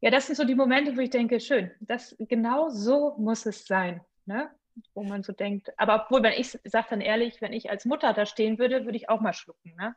[0.00, 3.64] ja, das sind so die Momente, wo ich denke, schön, das genau so muss es
[3.66, 4.00] sein.
[4.26, 4.50] Ne?
[4.94, 8.12] Wo man so denkt, aber obwohl, wenn ich sage dann ehrlich, wenn ich als Mutter
[8.12, 9.74] da stehen würde, würde ich auch mal schlucken.
[9.76, 9.94] Ne?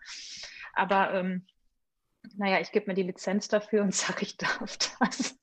[0.73, 1.45] Aber ähm,
[2.35, 5.37] naja, ich gebe mir die Lizenz dafür und sage, ich darf das.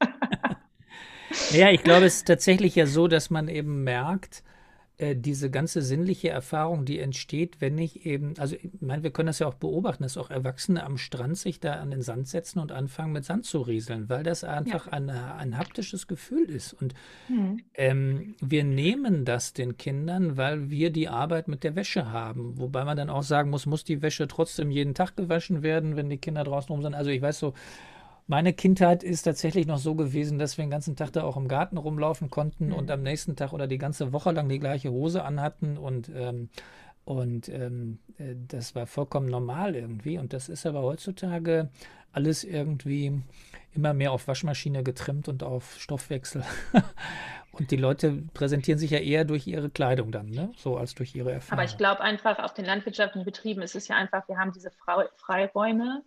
[1.51, 4.43] ja, ich glaube, es ist tatsächlich ja so, dass man eben merkt,
[4.99, 9.41] diese ganze sinnliche Erfahrung, die entsteht, wenn ich eben, also ich meine, wir können das
[9.41, 12.73] ja auch beobachten, dass auch Erwachsene am Strand sich da an den Sand setzen und
[12.73, 14.93] anfangen mit Sand zu rieseln, weil das einfach ja.
[14.93, 16.73] ein, ein haptisches Gefühl ist.
[16.73, 16.95] Und
[17.29, 17.61] mhm.
[17.75, 22.59] ähm, wir nehmen das den Kindern, weil wir die Arbeit mit der Wäsche haben.
[22.59, 26.09] Wobei man dann auch sagen muss, muss die Wäsche trotzdem jeden Tag gewaschen werden, wenn
[26.09, 26.95] die Kinder draußen rum sind.
[26.95, 27.53] Also ich weiß so,
[28.27, 31.49] meine Kindheit ist tatsächlich noch so gewesen, dass wir den ganzen Tag da auch im
[31.49, 32.75] Garten rumlaufen konnten mhm.
[32.75, 36.49] und am nächsten Tag oder die ganze Woche lang die gleiche Hose anhatten und ähm,
[37.07, 40.19] und ähm, äh, das war vollkommen normal irgendwie.
[40.19, 41.71] Und das ist aber heutzutage
[42.13, 43.23] alles irgendwie
[43.75, 46.43] immer mehr auf Waschmaschine getrimmt und auf Stoffwechsel.
[47.53, 50.51] und die Leute präsentieren sich ja eher durch ihre Kleidung dann, ne?
[50.57, 51.61] so als durch ihre Erfahrung.
[51.61, 54.73] Aber ich glaube einfach, auf den landwirtschaftlichen Betrieben ist es ja einfach, wir haben diese
[55.17, 56.03] Freiräume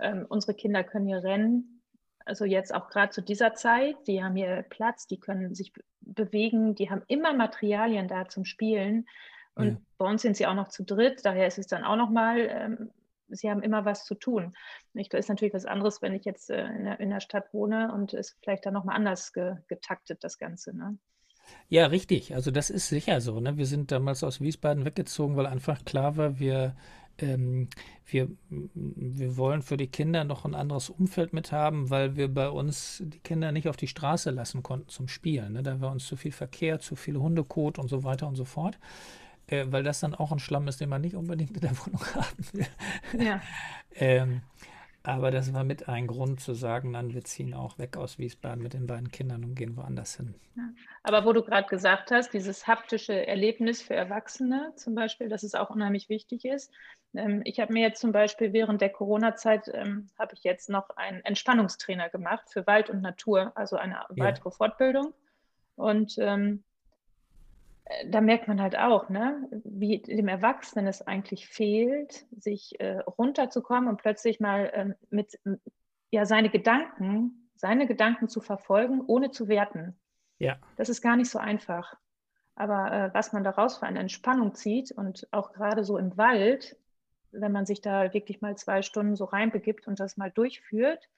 [0.00, 1.82] ähm, unsere Kinder können hier rennen.
[2.24, 6.74] Also jetzt auch gerade zu dieser Zeit, die haben hier Platz, die können sich bewegen,
[6.74, 9.06] die haben immer Materialien da zum Spielen.
[9.54, 9.76] Und ja.
[9.96, 12.90] bei uns sind sie auch noch zu dritt, daher ist es dann auch nochmal, ähm,
[13.28, 14.54] sie haben immer was zu tun.
[14.94, 17.52] Ich, das ist natürlich was anderes, wenn ich jetzt äh, in, der, in, der, Stadt
[17.52, 20.76] wohne und es vielleicht dann nochmal anders ge, getaktet, das Ganze.
[20.76, 20.98] Ne?
[21.68, 22.34] Ja, richtig.
[22.34, 23.40] Also das ist sicher so.
[23.40, 23.56] Ne?
[23.56, 26.74] Wir sind damals aus Wiesbaden weggezogen, weil einfach klar war, wir
[27.18, 27.68] ähm,
[28.06, 32.48] wir, wir wollen für die Kinder noch ein anderes Umfeld mit haben, weil wir bei
[32.48, 35.54] uns die Kinder nicht auf die Straße lassen konnten zum Spielen.
[35.54, 35.62] Ne?
[35.62, 38.78] Da war uns zu viel Verkehr, zu viel Hundekot und so weiter und so fort.
[39.46, 42.02] Äh, weil das dann auch ein Schlamm ist, den man nicht unbedingt in der Wohnung
[42.14, 42.66] haben will.
[43.18, 43.40] Ja.
[43.94, 44.42] ähm,
[45.08, 48.62] aber das war mit ein Grund zu sagen, dann wir ziehen auch weg aus Wiesbaden
[48.62, 50.34] mit den beiden Kindern und gehen woanders hin.
[50.54, 50.68] Ja.
[51.02, 55.54] Aber wo du gerade gesagt hast, dieses haptische Erlebnis für Erwachsene zum Beispiel, dass es
[55.54, 56.70] auch unheimlich wichtig ist.
[57.14, 60.90] Ähm, ich habe mir jetzt zum Beispiel während der Corona-Zeit, ähm, habe ich jetzt noch
[60.90, 64.50] einen Entspannungstrainer gemacht für Wald und Natur, also eine weitere ja.
[64.50, 65.14] Fortbildung.
[65.74, 66.67] Und ähm, äh,
[68.06, 73.88] da merkt man halt auch, ne, wie dem Erwachsenen es eigentlich fehlt, sich äh, runterzukommen
[73.88, 75.38] und plötzlich mal ähm, mit
[76.10, 79.98] ja seine Gedanken, seine Gedanken zu verfolgen, ohne zu werten.
[80.38, 80.58] Ja.
[80.76, 81.96] Das ist gar nicht so einfach.
[82.54, 86.76] Aber äh, was man daraus für eine Entspannung zieht und auch gerade so im Wald,
[87.30, 91.08] wenn man sich da wirklich mal zwei Stunden so reinbegibt und das mal durchführt,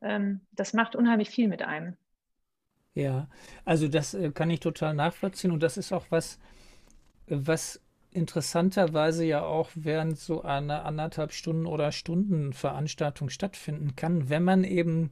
[0.00, 1.96] ähm, das macht unheimlich viel mit einem.
[2.94, 3.28] Ja,
[3.64, 6.38] also das äh, kann ich total nachvollziehen und das ist auch was,
[7.26, 7.80] was
[8.12, 14.62] interessanterweise ja auch während so einer anderthalb Stunden oder Stunden Veranstaltung stattfinden kann, wenn man
[14.62, 15.10] eben,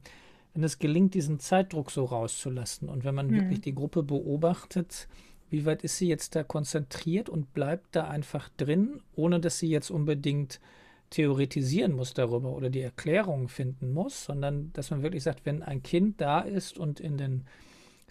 [0.53, 3.35] wenn es gelingt, diesen Zeitdruck so rauszulassen und wenn man hm.
[3.35, 5.09] wirklich die Gruppe beobachtet,
[5.49, 9.67] wie weit ist sie jetzt da konzentriert und bleibt da einfach drin, ohne dass sie
[9.67, 10.61] jetzt unbedingt
[11.09, 15.83] theoretisieren muss darüber oder die Erklärung finden muss, sondern dass man wirklich sagt, wenn ein
[15.83, 17.45] Kind da ist und in den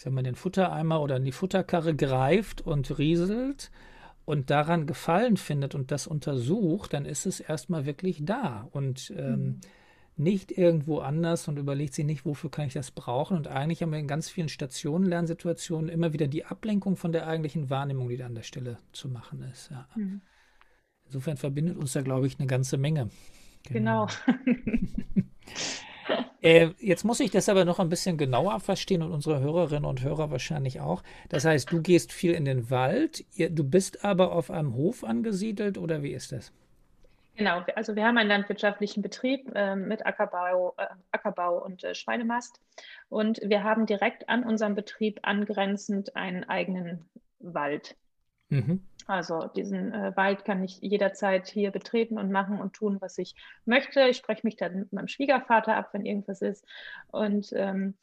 [0.03, 3.71] ich sag mal, den Futtereimer oder in die Futterkarre greift und rieselt
[4.25, 9.45] und daran Gefallen findet und das untersucht, dann ist es erstmal wirklich da und ähm,
[9.45, 9.61] mhm.
[10.17, 13.37] nicht irgendwo anders und überlegt sich nicht, wofür kann ich das brauchen.
[13.37, 17.29] Und eigentlich haben wir in ganz vielen Stationen, Lernsituationen immer wieder die Ablenkung von der
[17.29, 19.71] eigentlichen Wahrnehmung, die da an der Stelle zu machen ist.
[19.71, 19.87] Ja.
[19.95, 20.21] Mhm.
[21.05, 23.09] Insofern verbindet uns da, glaube ich, eine ganze Menge.
[23.69, 24.09] Genau.
[24.27, 24.43] genau.
[26.43, 30.03] Äh, jetzt muss ich das aber noch ein bisschen genauer verstehen und unsere Hörerinnen und
[30.03, 31.03] Hörer wahrscheinlich auch.
[31.29, 35.05] Das heißt, du gehst viel in den Wald, ihr, du bist aber auf einem Hof
[35.05, 36.53] angesiedelt oder wie ist das?
[37.37, 42.61] Genau, also wir haben einen landwirtschaftlichen Betrieb äh, mit Ackerbau, äh, Ackerbau und äh, Schweinemast
[43.09, 47.05] und wir haben direkt an unserem Betrieb angrenzend einen eigenen
[47.39, 47.97] Wald.
[48.51, 48.83] Mhm.
[49.07, 53.35] Also diesen äh, Wald kann ich jederzeit hier betreten und machen und tun, was ich
[53.65, 54.03] möchte.
[54.03, 56.65] Ich spreche mich dann mit meinem Schwiegervater ab, wenn irgendwas ist.
[57.09, 57.95] Und ähm,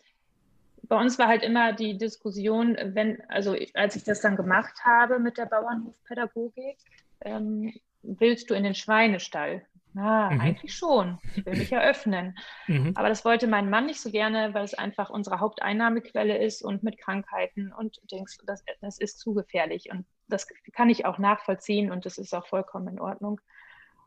[0.83, 5.19] bei uns war halt immer die Diskussion, wenn, also als ich das dann gemacht habe
[5.19, 6.77] mit der Bauernhofpädagogik,
[7.21, 9.61] ähm, willst du in den Schweinestall?
[9.99, 10.39] Na, mhm.
[10.39, 11.19] eigentlich schon.
[11.35, 12.37] Ich will mich eröffnen.
[12.67, 12.93] Mhm.
[12.95, 16.83] Aber das wollte mein Mann nicht so gerne, weil es einfach unsere Haupteinnahmequelle ist und
[16.83, 19.91] mit Krankheiten und denkst, das, das ist zu gefährlich.
[19.91, 23.41] Und das kann ich auch nachvollziehen und das ist auch vollkommen in Ordnung.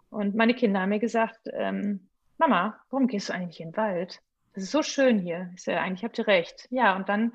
[0.08, 4.22] Und meine Kinder haben mir gesagt, ähm, Mama, warum gehst du eigentlich in den Wald?
[4.54, 5.50] Das ist so schön hier.
[5.54, 6.68] Ich sage, eigentlich habt ihr recht.
[6.70, 7.34] Ja, und dann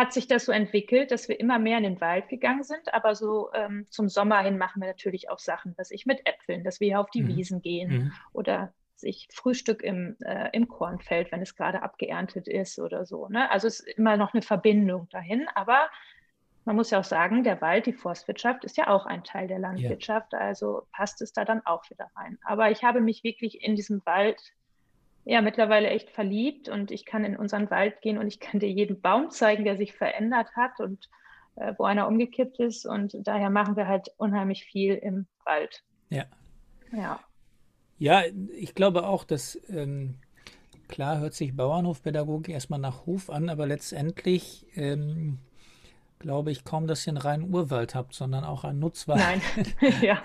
[0.00, 2.94] hat sich das so entwickelt, dass wir immer mehr in den Wald gegangen sind.
[2.94, 6.64] Aber so ähm, zum Sommer hin machen wir natürlich auch Sachen, was ich mit Äpfeln,
[6.64, 7.28] dass wir hier auf die mhm.
[7.28, 8.12] Wiesen gehen mhm.
[8.32, 13.28] oder sich Frühstück im, äh, im Kornfeld, wenn es gerade abgeerntet ist oder so.
[13.28, 13.50] Ne?
[13.50, 15.46] Also es ist immer noch eine Verbindung dahin.
[15.54, 15.90] Aber
[16.64, 19.58] man muss ja auch sagen, der Wald, die Forstwirtschaft ist ja auch ein Teil der
[19.58, 20.38] Landwirtschaft, ja.
[20.38, 22.38] also passt es da dann auch wieder rein.
[22.42, 24.40] Aber ich habe mich wirklich in diesem Wald
[25.24, 28.70] ja mittlerweile echt verliebt und ich kann in unseren Wald gehen und ich kann dir
[28.70, 31.08] jeden Baum zeigen, der sich verändert hat und
[31.56, 35.82] äh, wo einer umgekippt ist und daher machen wir halt unheimlich viel im Wald.
[36.08, 36.24] Ja.
[36.92, 37.20] Ja.
[37.98, 38.22] Ja,
[38.56, 40.16] ich glaube auch, dass ähm,
[40.88, 45.38] klar hört sich Bauernhofpädagogik erstmal nach Hof an, aber letztendlich ähm,
[46.20, 49.20] glaube ich, kaum, dass ihr einen reinen Urwald habt, sondern auch einen Nutzwald.
[49.20, 49.42] Nein,
[50.02, 50.22] ja.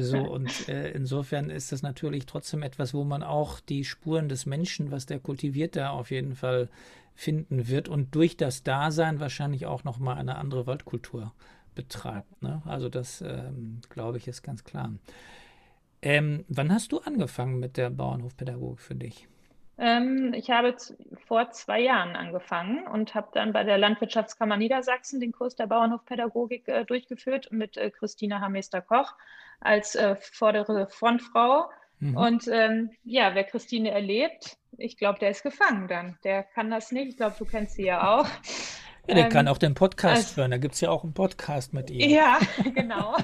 [0.00, 4.46] so, und äh, insofern ist das natürlich trotzdem etwas, wo man auch die Spuren des
[4.46, 6.68] Menschen, was der kultiviert, da auf jeden Fall
[7.14, 11.32] finden wird und durch das Dasein wahrscheinlich auch nochmal eine andere Waldkultur
[11.74, 12.42] betreibt.
[12.42, 12.62] Ne?
[12.64, 14.92] Also das, ähm, glaube ich, ist ganz klar.
[16.02, 19.28] Ähm, wann hast du angefangen mit der Bauernhofpädagogik für dich?
[19.78, 20.74] Ähm, ich habe
[21.26, 26.66] vor zwei Jahren angefangen und habe dann bei der Landwirtschaftskammer Niedersachsen den Kurs der Bauernhofpädagogik
[26.68, 29.12] äh, durchgeführt mit äh, Christina Hamester-Koch
[29.60, 31.70] als äh, vordere Frontfrau.
[31.98, 32.16] Mhm.
[32.16, 36.18] Und ähm, ja, wer Christine erlebt, ich glaube, der ist gefangen dann.
[36.24, 37.08] Der kann das nicht.
[37.08, 38.26] Ich glaube, du kennst sie ja auch.
[39.06, 40.50] Ja, der ähm, kann auch den Podcast also, hören.
[40.50, 42.08] Da gibt es ja auch einen Podcast mit ihr.
[42.08, 42.38] Ja,
[42.74, 43.16] genau.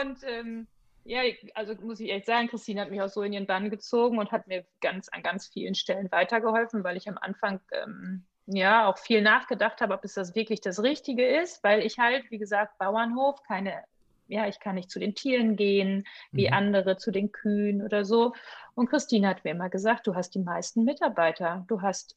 [0.00, 0.66] und ähm,
[1.04, 1.22] ja,
[1.54, 4.32] also muss ich echt sagen, Christine hat mich auch so in ihren Bann gezogen und
[4.32, 8.98] hat mir ganz an ganz vielen Stellen weitergeholfen, weil ich am Anfang ähm, ja auch
[8.98, 12.78] viel nachgedacht habe, ob es das wirklich das Richtige ist, weil ich halt, wie gesagt,
[12.78, 13.84] Bauernhof, keine
[14.26, 16.54] ja, ich kann nicht zu den Tieren gehen, wie Mhm.
[16.54, 18.32] andere zu den Kühen oder so.
[18.74, 21.64] Und Christine hat mir immer gesagt, du hast die meisten Mitarbeiter.
[21.68, 22.16] Du hast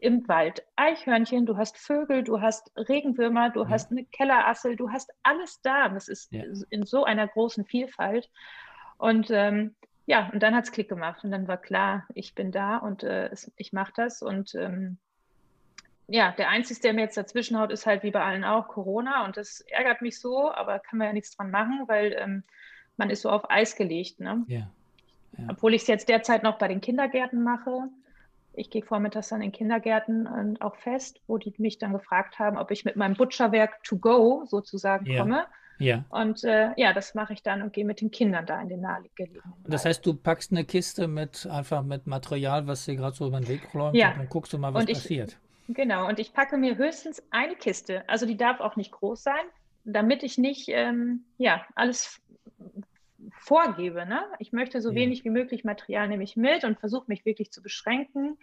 [0.00, 3.68] im Wald Eichhörnchen, du hast Vögel, du hast Regenwürmer, du Ja.
[3.68, 5.88] hast eine Kellerassel, du hast alles da.
[5.88, 6.44] Das ist Ja.
[6.70, 8.30] in so einer großen Vielfalt.
[8.98, 9.74] Und ähm,
[10.06, 11.22] ja, und dann hat es Klick gemacht.
[11.24, 14.22] Und dann war klar, ich bin da und äh, es, ich mache das.
[14.22, 14.98] Und ähm,
[16.08, 19.24] ja, der Einzige, der mir jetzt dazwischen haut, ist halt wie bei allen auch Corona.
[19.24, 22.42] Und das ärgert mich so, aber kann man ja nichts dran machen, weil ähm,
[22.96, 24.18] man ist so auf Eis gelegt.
[24.18, 24.44] Ne?
[24.48, 24.70] Ja.
[25.38, 25.44] Ja.
[25.48, 27.88] Obwohl ich es jetzt derzeit noch bei den Kindergärten mache.
[28.52, 32.58] Ich gehe vormittags dann in Kindergärten und auch fest, wo die mich dann gefragt haben,
[32.58, 35.20] ob ich mit meinem Butcherwerk to go sozusagen Ja.
[35.22, 35.44] komme.
[35.78, 36.04] Ja.
[36.10, 38.80] Und äh, ja, das mache ich dann und gehe mit den Kindern da in den
[38.82, 43.16] nahegelegenen Und das heißt, du packst eine Kiste mit einfach mit Material, was dir gerade
[43.16, 44.10] so über den Weg läuft, Ja.
[44.12, 45.38] und dann guckst du mal, was ich- passiert.
[45.68, 48.02] Genau, und ich packe mir höchstens eine Kiste.
[48.08, 49.44] Also die darf auch nicht groß sein,
[49.84, 52.20] damit ich nicht ähm, ja, alles
[53.38, 54.06] vorgebe.
[54.06, 54.20] Ne?
[54.38, 54.94] Ich möchte so Ja.
[54.96, 58.38] wenig wie möglich Material nehme ich mit und versuche mich wirklich zu beschränken.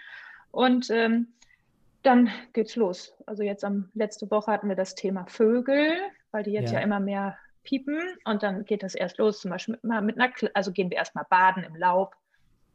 [0.52, 1.28] Und ähm,
[2.04, 3.16] dann geht's los.
[3.26, 5.94] Also jetzt am letzte Woche hatten wir das Thema Vögel,
[6.32, 6.80] weil die jetzt Ja.
[6.80, 8.00] ja, immer mehr piepen.
[8.24, 10.90] Und dann geht das erst los, zum Beispiel mit, mal mit einer, Kle- also gehen
[10.90, 12.16] wir erstmal baden im Laub.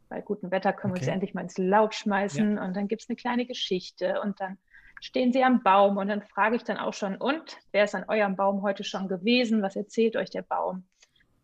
[0.09, 1.09] Bei gutem Wetter können wir uns Okay.
[1.09, 2.59] ja endlich mal ins Laub schmeißen.
[2.59, 4.21] Und dann gibt es eine kleine Geschichte.
[4.21, 4.59] Und dann
[5.01, 5.97] stehen sie am Baum.
[5.97, 9.07] Und dann frage ich dann auch schon, und wer ist an eurem Baum heute schon
[9.07, 9.63] gewesen?
[9.63, 10.83] Was erzählt euch der Baum?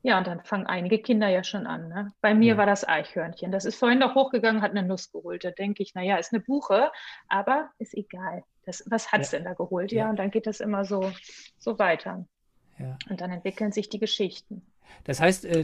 [0.02, 1.90] Ja, und dann fangen einige Kinder ja schon an.
[1.90, 2.14] Ne?
[2.22, 2.58] Bei mir Ja.
[2.58, 3.52] war das Eichhörnchen.
[3.52, 5.44] Das ist vorhin noch hochgegangen, hat eine Nuss geholt.
[5.44, 6.90] Da denke ich, naja, ist eine Buche,
[7.28, 8.44] aber ist egal.
[8.66, 9.40] Das, was hat es Ja.
[9.40, 9.92] denn da geholt?
[9.92, 10.06] Ja.
[10.06, 10.10] Ja.
[10.10, 11.12] und dann geht das immer so,
[11.58, 12.26] so weiter.
[12.78, 12.98] Ja.
[13.10, 14.62] Und dann entwickeln sich die Geschichten.
[15.04, 15.60] Das heißt, äh,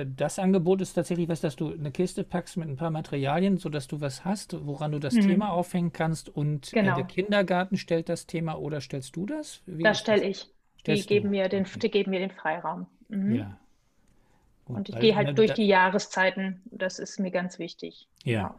[0.00, 3.58] äh, das Angebot ist tatsächlich was, dass du eine Kiste packst mit ein paar Materialien,
[3.58, 5.20] sodass du was hast, woran du das Mhm.
[5.28, 6.28] Thema aufhängen kannst.
[6.30, 6.96] Und äh, Genau.
[6.96, 9.62] der Kindergarten stellt das Thema oder stellst du das?
[9.66, 10.46] Wie Das stelle ich.
[10.86, 11.06] Die du?
[11.06, 12.86] geben, mir den, die geben mir den Freiraum.
[13.08, 13.34] Mhm.
[13.34, 13.58] Ja.
[14.64, 16.62] Gut, Und ich gehe ne, halt durch da- die Jahreszeiten.
[16.70, 18.06] Das ist mir ganz wichtig.
[18.24, 18.54] Ja.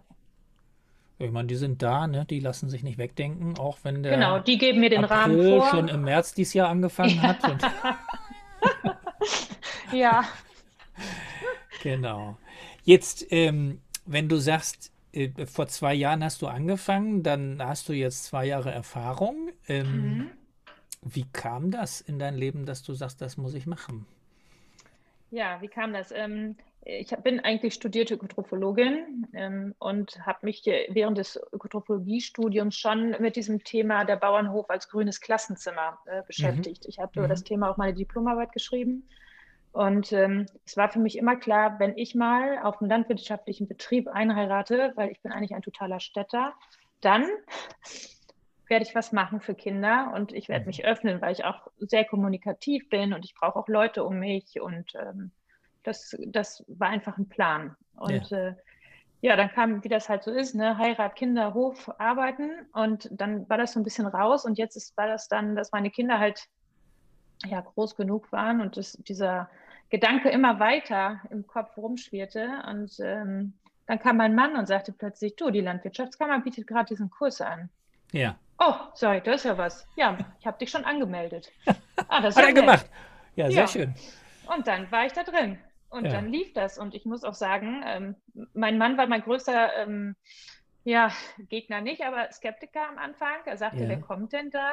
[1.20, 2.26] Ich meine, die sind da, ne?
[2.26, 5.60] Die lassen sich nicht wegdenken, auch wenn der Genau, die geben mir den Rahmen April
[5.60, 5.70] vor.
[5.70, 7.44] schon im März dieses Jahr angefangen hat.
[7.44, 7.62] Und,
[9.92, 10.24] Ja,
[11.82, 12.38] genau.
[12.84, 17.94] Jetzt, ähm, wenn du sagst, äh, vor zwei Jahren hast du angefangen, dann hast du
[17.94, 19.50] jetzt zwei Jahre Erfahrung.
[19.68, 20.32] Ähm, Mhm.
[21.02, 24.06] Wie kam das in dein Leben, dass du sagst, das muss ich machen?
[25.32, 26.12] Ja, wie kam das?
[26.12, 33.16] Ähm, ich bin eigentlich studierte Ökotrophologin ähm, und habe mich hier während des Ökotrophologiestudiums schon
[33.20, 36.86] mit diesem Thema der Bauernhof als grünes Klassenzimmer äh, beschäftigt.
[36.88, 37.30] Ich habe über Mhm.
[37.30, 39.08] das Thema auch meine Diplomarbeit geschrieben.
[39.72, 44.08] Und ähm, es war für mich immer klar, wenn ich mal auf einen landwirtschaftlichen Betrieb
[44.08, 46.56] einheirate, weil ich bin eigentlich ein totaler Städter,
[47.02, 47.28] dann
[48.70, 50.68] werde ich was machen für Kinder und ich werde Mhm.
[50.68, 54.60] mich öffnen, weil ich auch sehr kommunikativ bin und ich brauche auch Leute um mich
[54.62, 55.32] und ähm,
[55.84, 57.76] das, das war einfach ein Plan.
[57.96, 58.38] Und ja.
[58.50, 58.56] Äh,
[59.22, 63.50] ja, dann kam, wie das halt so ist, ne, Heirat, Kinder, Hof, Arbeiten und dann
[63.50, 66.20] war das so ein bisschen raus und jetzt ist, war das dann, dass meine Kinder
[66.20, 66.48] halt
[67.46, 69.50] ja groß genug waren und das, dieser
[69.90, 75.36] Gedanke immer weiter im Kopf rumschwirrte und ähm, dann kam mein Mann und sagte plötzlich,
[75.36, 77.70] du, die Landwirtschaftskammer bietet gerade diesen Kurs an.
[78.12, 78.38] Ja.
[78.60, 79.88] Oh, sorry, das ist ja was.
[79.96, 81.52] Ja, ich habe dich schon angemeldet.
[82.08, 82.62] Ah, das Hat er nett.
[82.62, 82.90] gemacht.
[83.36, 83.68] Ja, sehr ja.
[83.68, 83.94] schön.
[84.56, 85.60] Und dann war ich da drin.
[85.90, 86.12] Und ja.
[86.12, 86.80] dann lief das.
[86.80, 88.16] Und ich muss auch sagen, ähm,
[88.54, 90.16] mein Mann war mein größter ähm,
[90.86, 91.12] ja,
[91.50, 93.36] Gegner nicht, aber Skeptiker am Anfang.
[93.46, 93.90] Er sagte, ja.
[93.90, 94.72] wer kommt denn da?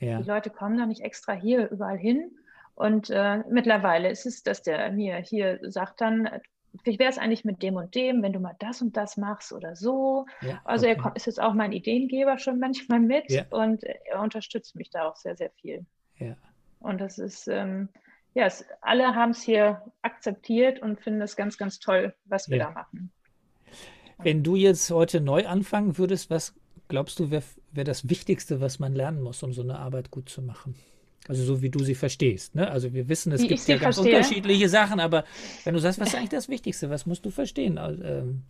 [0.00, 2.36] Die Leute kommen doch nicht extra hier überall hin.
[2.74, 6.28] Und äh, mittlerweile ist es, dass der mir hier sagt dann,
[6.82, 9.52] wie wäre es eigentlich mit dem und dem, wenn du mal das und das machst
[9.52, 10.26] oder so.
[10.42, 11.00] Ja, also okay.
[11.04, 13.44] er ist jetzt auch mein Ideengeber schon manchmal mit ja.
[13.50, 15.86] und er unterstützt mich da auch sehr, sehr viel.
[16.18, 16.36] Ja.
[16.80, 17.88] Und das ist, ähm,
[18.34, 22.58] ja, es, alle haben es hier akzeptiert und finden es ganz, ganz toll, was wir
[22.58, 23.12] da machen.
[24.18, 26.54] Wenn du jetzt heute neu anfangen würdest, was
[26.88, 30.28] glaubst du, wäre wär das Wichtigste, was man lernen muss, um so eine Arbeit gut
[30.28, 30.74] zu machen?
[31.28, 32.54] Also so wie du sie verstehst.
[32.54, 32.70] Ne?
[32.70, 34.16] Also wir wissen, es wie gibt ja ganz verstehe.
[34.16, 35.24] unterschiedliche Sachen, aber
[35.64, 38.42] wenn du sagst, was ist eigentlich das Wichtigste, was musst du verstehen aus, ähm,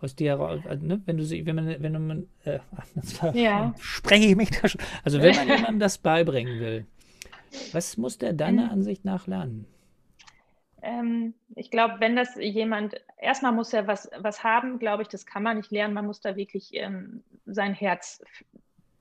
[0.00, 0.36] aus dir,
[0.80, 1.02] ne?
[1.04, 2.58] wenn du sie, wenn man, wenn man, äh,
[3.34, 3.74] ja.
[3.78, 4.80] spreche ich mich da schon.
[5.04, 6.86] Also wenn man jemandem das beibringen will,
[7.72, 9.66] was muss der deiner Ansicht nach lernen?
[10.82, 15.26] Ähm, ich glaube, wenn das jemand, erstmal muss er was, was haben, glaube ich, das
[15.26, 15.94] kann man nicht lernen.
[15.94, 18.22] Man muss da wirklich ähm, sein Herz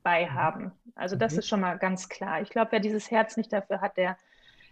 [0.03, 0.71] bei haben.
[0.95, 1.39] Also das mhm.
[1.39, 2.41] ist schon mal ganz klar.
[2.41, 4.17] Ich glaube, wer dieses Herz nicht dafür hat, der,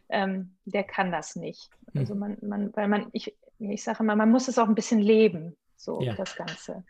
[0.10, 1.70] ähm, der kann das nicht.
[1.94, 2.00] Mhm.
[2.00, 5.00] Also man, man, weil man, ich, ich sage immer, man muss es auch ein bisschen
[5.00, 5.56] leben.
[5.76, 6.13] so ja.
[6.13, 6.84] das Ganze.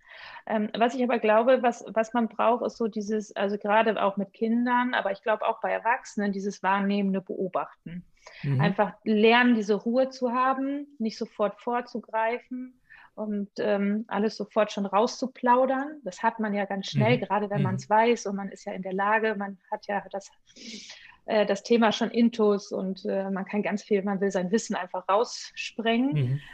[0.45, 4.17] Ähm, was ich aber glaube, was, was man braucht, ist so dieses, also gerade auch
[4.17, 8.06] mit Kindern, aber ich glaube auch bei Erwachsenen, dieses wahrnehmende Beobachten.
[8.43, 8.62] Mhm.
[8.62, 12.79] Einfach lernen, diese Ruhe zu haben, nicht sofort vorzugreifen
[13.19, 15.99] und ähm, alles sofort schon rauszuplaudern.
[16.03, 17.21] Das hat man ja ganz schnell, mhm.
[17.21, 17.63] gerade wenn mhm.
[17.63, 20.32] man es weiß und man ist ja in der Lage, man hat ja das,
[21.25, 24.75] äh, das Thema schon intus und äh, man kann ganz viel, man will sein Wissen
[24.75, 26.13] einfach raussprengen.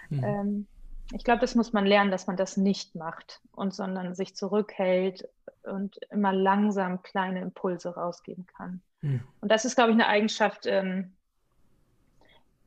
[0.10, 0.18] Mhm.
[0.18, 0.24] mhm.
[0.24, 0.68] Ähm,
[1.14, 5.30] ich glaube, das muss man lernen, dass man das nicht macht und sondern sich zurückhält
[5.62, 8.82] und immer langsam kleine Impulse rausgeben kann.
[9.02, 9.22] Mhm.
[9.40, 11.14] Und das ist, glaube ich, eine Eigenschaft, ähm,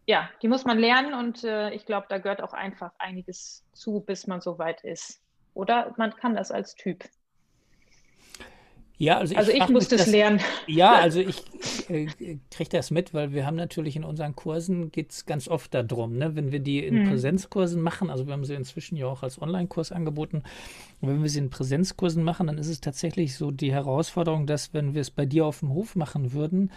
[0.09, 4.01] ja, die muss man lernen und äh, ich glaube, da gehört auch einfach einiges zu,
[4.01, 5.21] bis man so weit ist.
[5.53, 7.05] Oder man kann das als Typ.
[8.97, 10.41] Ja, also ich, also ich musste es lernen.
[10.67, 11.45] Ja, also ich
[11.91, 12.07] äh,
[12.51, 16.17] kriege das mit, weil wir haben natürlich in unseren Kursen geht es ganz oft darum,
[16.17, 16.35] ne?
[16.35, 17.11] wenn wir die in hm.
[17.11, 20.43] Präsenzkursen machen, also wir haben sie inzwischen ja auch als Online-Kurs angeboten,
[21.03, 24.73] und wenn wir sie in Präsenzkursen machen, dann ist es tatsächlich so die Herausforderung, dass
[24.73, 26.73] wenn wir es bei dir auf dem Hof machen würden,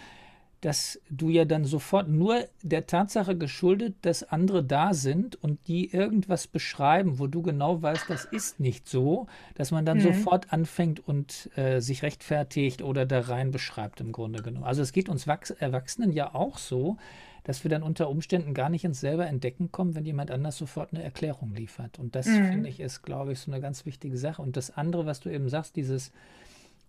[0.62, 5.92] dass du ja dann sofort nur der Tatsache geschuldet, dass andere da sind und die
[5.92, 10.02] irgendwas beschreiben, wo du genau weißt, das ist nicht so, dass man dann mhm.
[10.02, 14.64] sofort anfängt und äh, sich rechtfertigt oder da rein beschreibt im Grunde genommen.
[14.64, 16.96] Also es geht uns Wachs Erwachsenen ja auch so,
[17.42, 20.92] dass wir dann unter Umständen gar nicht ins selber entdecken kommen, wenn jemand anders sofort
[20.92, 21.98] eine Erklärung liefert.
[21.98, 22.46] Und das mhm.
[22.46, 24.40] finde ich ist, glaube ich, so eine ganz wichtige Sache.
[24.40, 26.12] Und das andere, was du eben sagst, dieses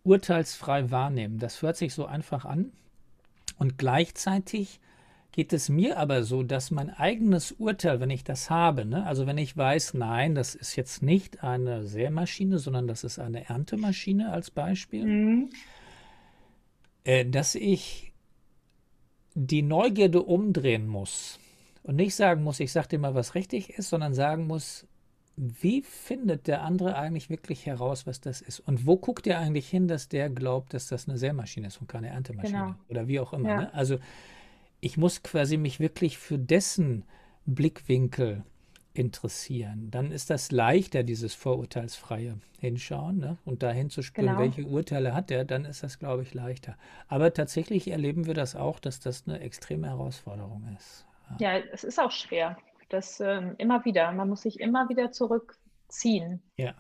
[0.04, 2.72] urteilsfrei wahrnehmen, das hört sich so einfach an
[3.64, 4.82] und gleichzeitig
[5.32, 9.26] geht es mir aber so, dass mein eigenes Urteil, wenn ich das habe, ne, also
[9.26, 14.34] wenn ich weiß, nein, das ist jetzt nicht eine Sämaschine, sondern das ist eine Erntemaschine
[14.34, 15.50] als Beispiel, mhm.
[17.06, 18.12] äh, dass ich
[19.34, 21.40] die Neugierde umdrehen muss
[21.84, 24.86] und nicht sagen muss, ich sage dir mal, was richtig ist, sondern sagen muss,
[25.36, 28.60] wie findet der andere eigentlich wirklich heraus, was das ist?
[28.60, 31.88] Und wo guckt er eigentlich hin, dass der glaubt, dass das eine Sämaschine ist und
[31.88, 32.60] keine Erntemaschine?
[32.60, 32.76] Genau.
[32.90, 33.50] Oder wie auch immer.
[33.50, 33.62] Ja.
[33.62, 33.74] Ne?
[33.74, 33.98] Also
[34.80, 37.04] ich muss quasi mich wirklich für dessen
[37.46, 38.44] Blickwinkel
[38.94, 39.90] interessieren.
[39.90, 43.38] Dann ist das leichter, dieses vorurteilsfreie Hinschauen ne?
[43.44, 44.40] und dahin zu spüren, genau.
[44.40, 46.78] welche Urteile hat er, dann ist das, glaube ich, leichter.
[47.08, 51.06] Aber tatsächlich erleben wir das auch, dass das eine extreme Herausforderung ist.
[51.40, 52.56] Ja, ja es ist auch schwer.
[52.94, 54.12] Das ähm, immer wieder.
[54.12, 56.44] Man muss sich immer wieder zurückziehen.
[56.58, 56.76] Ja.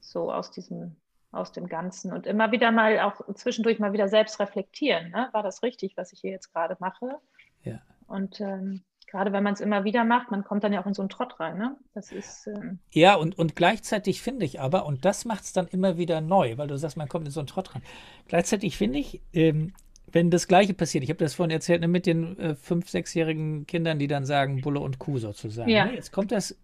[0.00, 0.96] So aus diesem,
[1.32, 2.12] aus dem Ganzen.
[2.12, 5.12] Und immer wieder mal auch zwischendurch mal wieder selbst reflektieren.
[5.12, 5.30] Ne?
[5.32, 7.20] War das richtig, was ich hier jetzt gerade mache?
[7.64, 7.80] Ja.
[8.06, 10.92] Und ähm, gerade wenn man es immer wieder macht, man kommt dann ja auch in
[10.92, 11.56] so einen Trott rein.
[11.56, 11.74] Ne?
[11.94, 12.48] Das ist.
[12.48, 16.20] Ähm ja, und, und gleichzeitig finde ich aber, und das macht es dann immer wieder
[16.20, 17.82] neu, weil du sagst, man kommt in so einen Trott rein.
[18.28, 19.72] Gleichzeitig finde ich, ähm,
[20.12, 23.66] wenn das Gleiche passiert, ich habe das vorhin erzählt, ne, mit den äh, fünf-, sechsjährigen
[23.66, 25.70] Kindern, die dann sagen Bulle und Kuh sozusagen.
[25.70, 25.86] Ja.
[25.86, 25.94] Ne?
[25.94, 26.56] Jetzt kommt das,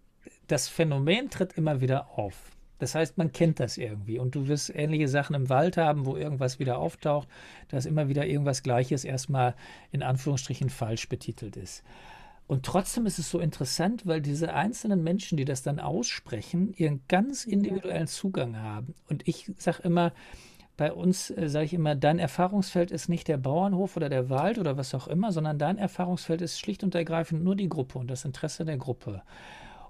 [0.47, 2.51] das Phänomen tritt immer wieder auf.
[2.79, 6.17] Das heißt, man kennt das irgendwie und du wirst ähnliche Sachen im Wald haben, wo
[6.17, 7.27] irgendwas wieder auftaucht,
[7.69, 9.55] dass immer wieder irgendwas Gleiches erstmal
[9.91, 11.83] in Anführungsstrichen falsch betitelt ist.
[12.45, 17.01] Und trotzdem ist es so interessant, weil diese einzelnen Menschen, die das dann aussprechen, ihren
[17.07, 18.95] ganz individuellen Zugang haben.
[19.07, 20.11] Und ich sage immer,
[20.77, 24.57] bei uns äh, sage ich immer, dein Erfahrungsfeld ist nicht der Bauernhof oder der Wald
[24.57, 28.09] oder was auch immer, sondern dein Erfahrungsfeld ist schlicht und ergreifend nur die Gruppe und
[28.09, 29.21] das Interesse der Gruppe.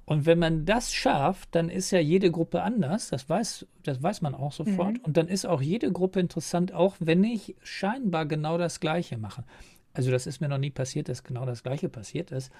[0.05, 4.21] Und wenn man das schafft, dann ist ja jede Gruppe anders, das weiß, das weiß
[4.21, 4.95] man auch sofort.
[4.95, 5.03] Mhm.
[5.03, 9.45] Und dann ist auch jede Gruppe interessant, auch wenn ich scheinbar genau das Gleiche mache.
[9.93, 12.51] Also das ist mir noch nie passiert, dass genau das Gleiche passiert ist.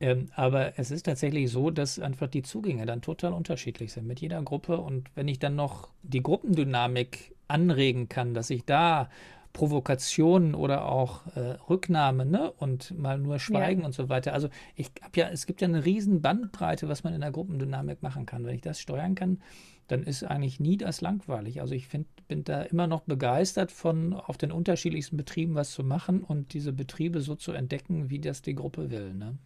[0.00, 4.20] Ähm, aber es ist tatsächlich so, dass einfach die Zugänge dann total unterschiedlich sind mit
[4.20, 4.78] jeder Gruppe.
[4.78, 9.08] Und wenn ich dann noch die Gruppendynamik anregen kann, dass ich da
[9.52, 12.52] Provokationen oder auch äh, Rücknahme ne?
[12.52, 13.86] und mal nur Schweigen ja.
[13.86, 14.32] und so weiter.
[14.32, 18.02] Also ich habe ja, es gibt ja eine riesen Bandbreite, was man in der Gruppendynamik
[18.02, 18.44] machen kann.
[18.44, 19.40] Wenn ich das steuern kann,
[19.88, 21.60] dann ist eigentlich nie das langweilig.
[21.60, 25.82] Also ich find, bin da immer noch begeistert von auf den unterschiedlichsten Betrieben was zu
[25.82, 29.14] machen und diese Betriebe so zu entdecken, wie das die Gruppe will.
[29.14, 29.38] Ne?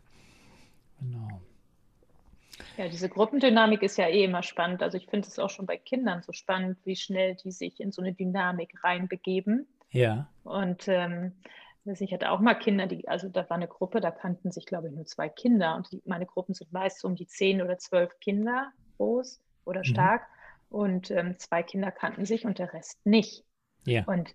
[1.00, 1.40] Genau.
[2.76, 4.82] Ja, diese Gruppendynamik ist ja eh immer spannend.
[4.82, 7.92] Also ich finde es auch schon bei Kindern so spannend, wie schnell die sich in
[7.92, 9.66] so eine Dynamik reinbegeben.
[9.90, 10.28] Ja.
[10.44, 11.32] Und ähm,
[11.84, 14.88] ich hatte auch mal Kinder, die, also da war eine Gruppe, da kannten sich, glaube
[14.88, 15.76] ich, nur zwei Kinder.
[15.76, 19.80] Und die, meine Gruppen sind meist so um die zehn oder zwölf Kinder groß oder
[19.80, 19.84] mhm.
[19.84, 20.22] stark.
[20.22, 20.76] Mhm.
[20.76, 23.44] Und ähm, zwei Kinder kannten sich und der Rest nicht.
[23.84, 24.04] Ja.
[24.06, 24.34] Und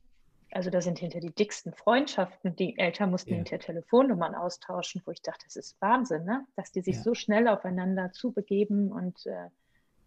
[0.52, 2.56] also da sind hinter die dicksten Freundschaften.
[2.56, 3.36] Die Eltern mussten ja.
[3.38, 6.46] hinter Telefonnummern austauschen, wo ich dachte, das ist Wahnsinn, ne?
[6.56, 7.02] dass die sich ja.
[7.02, 9.50] so schnell aufeinander zubegeben und äh,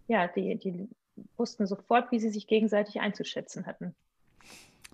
[0.09, 0.89] ja, die, die
[1.37, 3.95] wussten sofort, wie sie sich gegenseitig einzuschätzen hatten.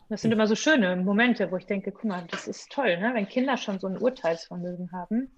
[0.08, 3.12] Das sind immer so schöne Momente, wo ich denke, guck mal, das ist toll, ne?
[3.14, 5.30] wenn Kinder schon so ein Urteilsvermögen haben.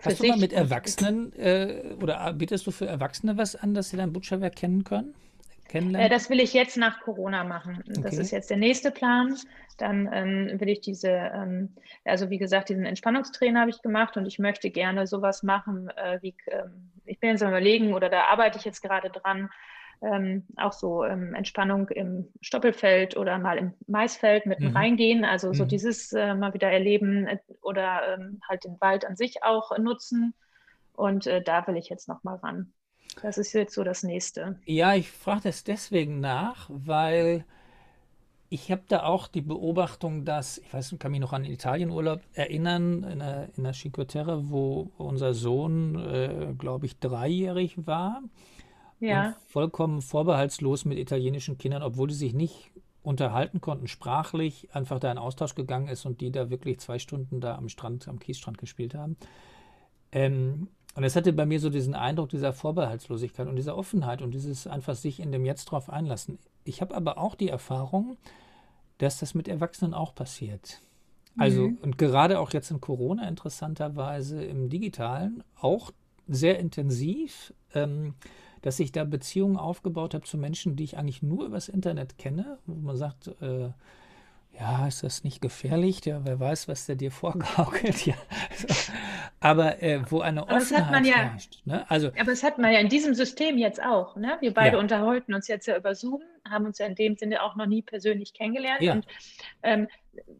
[0.00, 3.96] Hast du mal mit Erwachsenen äh, oder bietest du für Erwachsene was an, dass sie
[3.96, 5.14] dein Butcherwerk kennen können?
[5.74, 6.06] Kennenlernen?
[6.06, 7.82] Äh, das will ich jetzt nach Corona machen.
[7.88, 8.00] Okay.
[8.02, 9.36] Das ist jetzt der nächste Plan.
[9.76, 14.24] Dann ähm, will ich diese, ähm, also wie gesagt, diesen Entspannungstrainer habe ich gemacht und
[14.26, 18.26] ich möchte gerne sowas machen, äh, wie, ähm, ich bin jetzt am überlegen oder da
[18.26, 19.50] arbeite ich jetzt gerade dran,
[20.00, 24.76] ähm, auch so ähm, Entspannung im Stoppelfeld oder mal im Maisfeld mit mhm.
[24.76, 25.24] reingehen.
[25.24, 25.68] Also so mhm.
[25.68, 30.34] dieses äh, mal wieder erleben äh, oder ähm, halt den Wald an sich auch nutzen.
[30.94, 32.72] Und äh, da will ich jetzt noch mal ran.
[33.22, 34.58] Das ist jetzt so das nächste.
[34.66, 37.44] Ja, ich frage das deswegen nach, weil
[38.48, 43.02] ich habe da auch die Beobachtung, dass, ich weiß, kann mich noch an Italienurlaub erinnern,
[43.02, 48.22] in der, in der Cinque Terre, wo unser Sohn, äh, glaube ich, dreijährig war
[49.00, 49.28] ja.
[49.28, 52.70] und vollkommen vorbehaltslos mit italienischen Kindern, obwohl die sich nicht
[53.02, 57.40] unterhalten konnten, sprachlich, einfach da in Austausch gegangen ist und die da wirklich zwei Stunden
[57.40, 59.16] da am Strand, am Kiesstrand gespielt haben.
[60.12, 64.32] Ähm, und es hatte bei mir so diesen Eindruck dieser Vorbehaltslosigkeit und dieser Offenheit und
[64.32, 66.38] dieses einfach sich in dem Jetzt drauf einlassen.
[66.64, 68.16] Ich habe aber auch die Erfahrung,
[68.98, 70.80] dass das mit Erwachsenen auch passiert.
[71.36, 71.78] Also, mhm.
[71.82, 75.90] und gerade auch jetzt in Corona interessanterweise im Digitalen auch
[76.28, 77.52] sehr intensiv.
[77.74, 78.14] Ähm,
[78.64, 82.56] dass ich da Beziehungen aufgebaut habe zu Menschen, die ich eigentlich nur übers Internet kenne,
[82.64, 83.68] wo man sagt, äh,
[84.58, 86.04] ja, ist das nicht gefährlich?
[86.04, 88.06] Ja, wer weiß, was der dir vorgaukelt.
[88.06, 88.14] Ja.
[89.40, 91.60] Aber äh, wo eine Offenheit ja, herrscht.
[91.64, 91.84] Ne?
[91.90, 94.16] Also, aber das hat man ja in diesem System jetzt auch.
[94.16, 94.36] Ne?
[94.40, 94.82] Wir beide ja.
[94.82, 97.82] unterhalten uns jetzt ja über Zoom, haben uns ja in dem Sinne auch noch nie
[97.82, 98.82] persönlich kennengelernt.
[98.82, 98.92] Ja.
[98.94, 99.06] Und
[99.62, 99.88] ähm,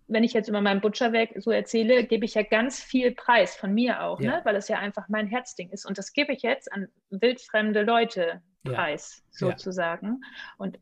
[0.07, 3.75] wenn ich jetzt über mein Butcherwerk so erzähle, gebe ich ja ganz viel Preis von
[3.75, 4.41] mir auch, ne?
[4.45, 5.87] weil es ja einfach mein Herzding ist.
[5.87, 10.23] Und das gebe ich jetzt an wildfremde Leute preis, sozusagen.
[10.57, 10.79] Und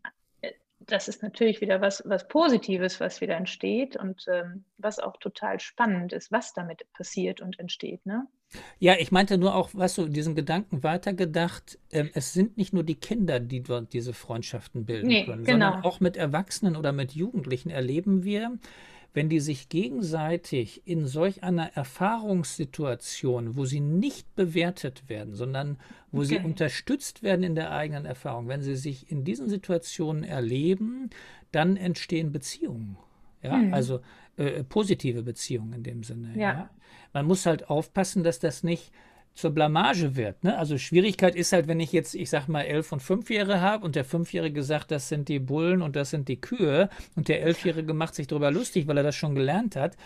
[0.86, 5.60] das ist natürlich wieder was, was Positives, was wieder entsteht und ähm, was auch total
[5.60, 8.04] spannend ist, was damit passiert und entsteht.
[8.06, 8.26] Ne?
[8.78, 12.82] Ja, ich meinte nur auch, weißt du, diesen Gedanken weitergedacht, ähm, es sind nicht nur
[12.82, 15.70] die Kinder, die dort diese Freundschaften bilden nee, können, genau.
[15.70, 18.58] sondern auch mit Erwachsenen oder mit Jugendlichen erleben wir,
[19.14, 25.78] wenn die sich gegenseitig in solch einer Erfahrungssituation, wo sie nicht bewertet werden, sondern
[26.10, 26.28] wo okay.
[26.28, 31.10] sie unterstützt werden in der eigenen Erfahrung, wenn sie sich in diesen Situationen erleben,
[31.50, 32.96] dann entstehen Beziehungen.
[33.42, 33.74] Ja, mhm.
[33.74, 34.00] also
[34.36, 36.32] äh, positive Beziehungen in dem Sinne.
[36.34, 36.40] Ja.
[36.40, 36.70] ja.
[37.12, 38.92] Man muss halt aufpassen, dass das nicht
[39.34, 40.44] zur Blamage wird.
[40.44, 40.58] Ne?
[40.58, 43.96] Also Schwierigkeit ist halt, wenn ich jetzt, ich sag mal, elf und fünfjährige habe und
[43.96, 47.94] der Fünfjährige sagt, das sind die Bullen und das sind die Kühe und der Elfjährige
[47.94, 49.96] macht sich darüber lustig, weil er das schon gelernt hat.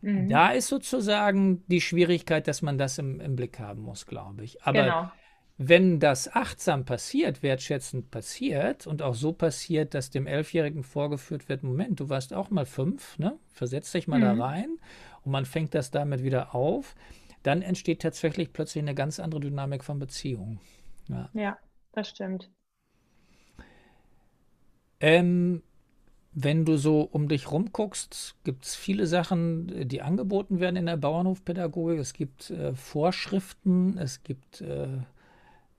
[0.00, 0.30] Mhm.
[0.30, 4.62] Da ist sozusagen die Schwierigkeit, dass man das im, im Blick haben muss, glaube ich.
[4.62, 5.12] Aber genau.
[5.58, 11.62] wenn das achtsam passiert, wertschätzend passiert und auch so passiert, dass dem Elfjährigen vorgeführt wird,
[11.62, 13.38] Moment, du warst auch mal fünf, ne?
[13.52, 14.38] versetz dich mal mhm.
[14.38, 14.78] da rein
[15.22, 16.94] und man fängt das damit wieder auf,
[17.42, 20.60] dann entsteht tatsächlich plötzlich eine ganz andere Dynamik von Beziehungen.
[21.08, 21.58] Ja, ja
[21.92, 22.50] das stimmt.
[25.00, 25.62] Ähm,
[26.32, 30.96] wenn du so um dich rumguckst, gibt es viele Sachen, die angeboten werden in der
[30.96, 31.98] Bauernhofpädagogik.
[31.98, 34.98] Es gibt äh, Vorschriften, es gibt äh,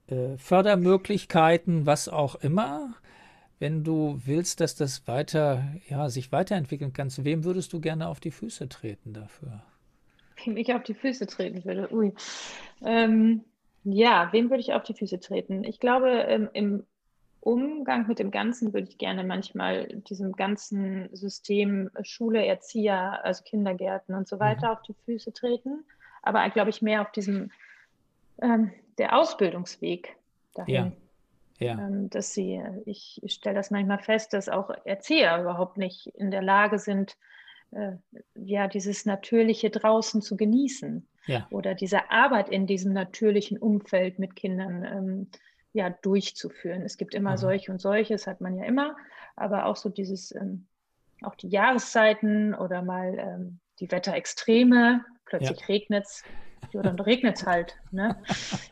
[0.08, 2.96] äh, Fördermöglichkeiten, was auch immer.
[3.60, 8.08] Wenn du willst, dass das weiter, ja, sich weiterentwickeln kann, zu wem würdest du gerne
[8.08, 9.64] auf die Füße treten dafür?
[10.46, 11.94] wem ich auf die Füße treten würde.
[11.94, 12.14] Ui.
[12.84, 13.44] Ähm,
[13.84, 15.64] ja, wem würde ich auf die Füße treten?
[15.64, 16.86] Ich glaube, ähm, im
[17.40, 24.14] Umgang mit dem Ganzen würde ich gerne manchmal diesem ganzen System Schule, Erzieher, also Kindergärten
[24.14, 24.74] und so weiter mhm.
[24.74, 25.84] auf die Füße treten.
[26.22, 27.50] Aber glaube ich mehr auf diesem
[28.42, 30.16] ähm, der Ausbildungsweg
[30.54, 30.76] dahin.
[30.76, 30.92] Ja.
[31.62, 31.74] Ja.
[31.74, 36.32] Ähm, dass sie, ich, ich stelle das manchmal fest, dass auch Erzieher überhaupt nicht in
[36.32, 37.18] der Lage sind,
[37.72, 37.94] äh,
[38.36, 41.48] ja, dieses Natürliche draußen zu genießen ja.
[41.52, 45.28] oder diese Arbeit in diesem natürlichen Umfeld mit Kindern ähm,
[45.74, 46.82] ja, durchzuführen.
[46.82, 47.38] Es gibt immer mhm.
[47.38, 48.96] solche und solche, das hat man ja immer,
[49.36, 50.68] aber auch so dieses, ähm,
[51.22, 55.66] auch die Jahreszeiten oder mal ähm, die Wetterextreme, plötzlich ja.
[55.68, 56.24] regnet es,
[56.74, 57.78] ja, dann regnet es halt.
[57.92, 58.22] Ne?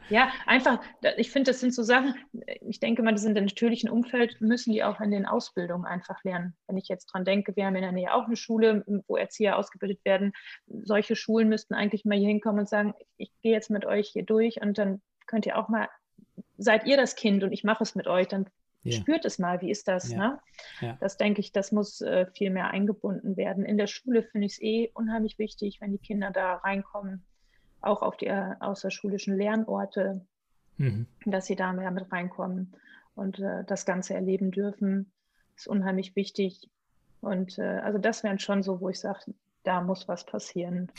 [0.09, 0.81] Ja, einfach,
[1.17, 2.15] ich finde, das sind so Sachen,
[2.61, 6.23] ich denke mal, die sind im natürlichen Umfeld, müssen die auch in den Ausbildungen einfach
[6.23, 6.55] lernen.
[6.67, 9.57] Wenn ich jetzt dran denke, wir haben in der Nähe auch eine Schule, wo Erzieher
[9.57, 10.33] ausgebildet werden.
[10.67, 14.23] Solche Schulen müssten eigentlich mal hier hinkommen und sagen, ich gehe jetzt mit euch hier
[14.23, 15.87] durch und dann könnt ihr auch mal,
[16.57, 18.47] seid ihr das Kind und ich mache es mit euch, dann
[18.83, 18.93] ja.
[18.93, 20.11] spürt es mal, wie ist das?
[20.11, 20.17] Ja.
[20.17, 20.39] Ne?
[20.81, 20.97] Ja.
[20.99, 23.65] Das denke ich, das muss äh, viel mehr eingebunden werden.
[23.65, 27.25] In der Schule finde ich es eh unheimlich wichtig, wenn die Kinder da reinkommen,
[27.81, 30.25] auch auf die äh, außerschulischen Lernorte,
[30.77, 31.05] mhm.
[31.25, 32.73] dass sie da mehr mit reinkommen
[33.15, 35.11] und äh, das Ganze erleben dürfen,
[35.55, 36.69] ist unheimlich wichtig.
[37.21, 40.91] Und äh, also das wären schon so, wo ich sage, da muss was passieren.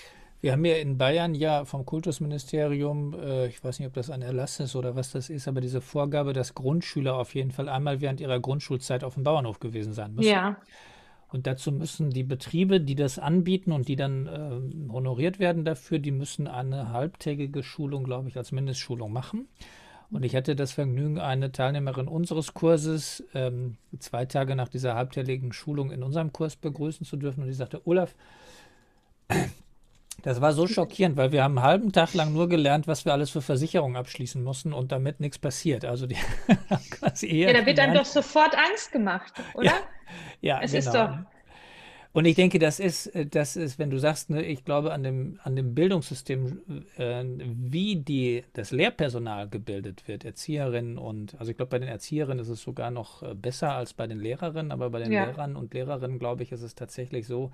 [0.43, 4.23] Wir haben ja in Bayern ja vom Kultusministerium, äh, ich weiß nicht, ob das ein
[4.23, 8.01] Erlass ist oder was das ist, aber diese Vorgabe, dass Grundschüler auf jeden Fall einmal
[8.01, 10.31] während ihrer Grundschulzeit auf dem Bauernhof gewesen sein müssen.
[10.31, 10.57] Ja.
[11.33, 15.99] Und dazu müssen die Betriebe, die das anbieten und die dann äh, honoriert werden dafür,
[15.99, 19.49] die müssen eine halbtägige Schulung, glaube ich, als Mindestschulung machen.
[20.11, 25.53] Und ich hatte das Vergnügen, eine Teilnehmerin unseres Kurses ähm, zwei Tage nach dieser halbtägigen
[25.53, 27.43] Schulung in unserem Kurs begrüßen zu dürfen.
[27.43, 28.17] Und die sagte, Olaf,
[30.23, 33.13] das war so schockierend, weil wir haben einen halben Tag lang nur gelernt, was wir
[33.13, 35.85] alles für Versicherungen abschließen mussten und damit nichts passiert.
[35.85, 36.17] Also die
[36.71, 37.53] haben quasi eher.
[37.53, 39.67] Ja, da wird dann doch sofort Angst gemacht, oder?
[39.67, 39.75] Ja,
[40.41, 40.85] ja es genau.
[40.85, 41.19] ist doch.
[42.13, 45.03] Und ich denke, das ist, äh, das ist, wenn du sagst, ne, ich glaube an
[45.05, 46.61] dem, an dem Bildungssystem,
[46.97, 52.41] äh, wie die, das Lehrpersonal gebildet wird, Erzieherinnen und, also ich glaube, bei den Erzieherinnen
[52.41, 55.25] ist es sogar noch äh, besser als bei den Lehrerinnen, aber bei den ja.
[55.25, 57.53] Lehrern und Lehrerinnen, glaube ich, ist es tatsächlich so,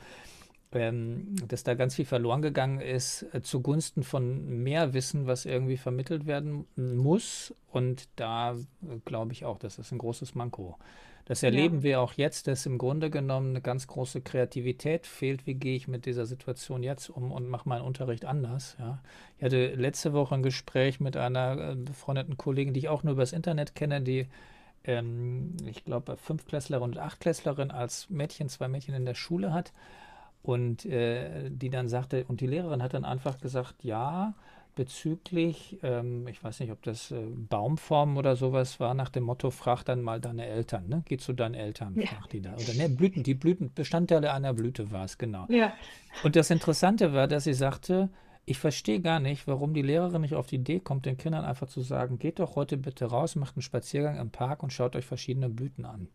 [0.77, 5.77] ähm, dass da ganz viel verloren gegangen ist äh, zugunsten von mehr Wissen, was irgendwie
[5.77, 7.55] vermittelt werden muss.
[7.71, 8.57] Und da äh,
[9.05, 10.77] glaube ich auch, das ist ein großes Manko.
[11.27, 11.83] Das erleben ja.
[11.83, 15.45] wir auch jetzt, dass im Grunde genommen eine ganz große Kreativität fehlt.
[15.45, 18.77] Wie gehe ich mit dieser Situation jetzt um und mache meinen Unterricht anders?
[18.79, 19.03] Ja.
[19.37, 23.15] Ich hatte letzte Woche ein Gespräch mit einer äh, befreundeten Kollegin, die ich auch nur
[23.15, 24.29] übers Internet kenne, die
[24.85, 29.73] ähm, ich glaube, Fünfklässlerin und Achtklässlerin als Mädchen, zwei Mädchen in der Schule hat.
[30.47, 34.33] Und äh, die dann sagte, und die Lehrerin hat dann einfach gesagt, ja,
[34.77, 39.51] bezüglich, ähm, ich weiß nicht, ob das äh, Baumformen oder sowas war, nach dem Motto,
[39.51, 41.03] frag dann mal deine Eltern, ne?
[41.07, 42.07] Geh zu deinen Eltern, ja.
[42.07, 42.55] frag die da.
[42.55, 45.47] Oder ne, Blüten, die Blüten, Bestandteile einer Blüte war es, genau.
[45.49, 45.73] Ja.
[46.23, 48.09] Und das Interessante war, dass sie sagte,
[48.45, 51.67] ich verstehe gar nicht, warum die Lehrerin nicht auf die Idee kommt, den Kindern einfach
[51.67, 55.07] zu sagen, geht doch heute bitte raus, macht einen Spaziergang im Park und schaut euch
[55.07, 56.07] verschiedene Blüten an.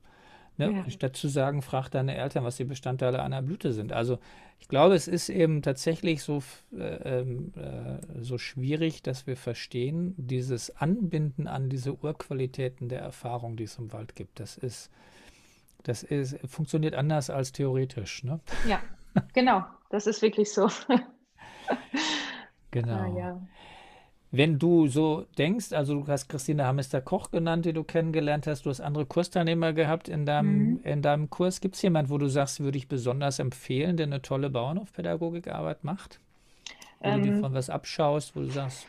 [0.62, 0.84] Ne?
[0.86, 0.89] Ja.
[0.91, 3.93] Statt zu sagen, frag deine Eltern, was die Bestandteile einer Blüte sind.
[3.93, 4.20] Also
[4.59, 6.43] ich glaube, es ist eben tatsächlich so,
[6.78, 13.57] äh, ähm, äh, so schwierig, dass wir verstehen, dieses Anbinden an diese Urqualitäten der Erfahrung,
[13.57, 14.39] die es im Wald gibt.
[14.39, 14.91] Das ist,
[15.82, 18.24] das ist, funktioniert anders als theoretisch.
[18.24, 18.39] Ne?
[18.68, 18.82] Ja,
[19.34, 19.64] genau.
[19.89, 20.70] Das ist wirklich so.
[22.70, 22.93] genau.
[22.93, 23.41] Ah, ja.
[24.34, 28.69] Wenn du so denkst, also du hast Christine Hamester-Koch genannt, die du kennengelernt hast, du
[28.69, 30.79] hast andere Kursteilnehmer gehabt in deinem, mhm.
[30.84, 31.59] in deinem Kurs.
[31.59, 36.21] Gibt es jemanden, wo du sagst, würde ich besonders empfehlen, der eine tolle Bauernhofpädagogikarbeit macht?
[37.01, 37.41] Wo ähm, du dir ähm.
[37.41, 38.88] von was abschaust, wo du sagst,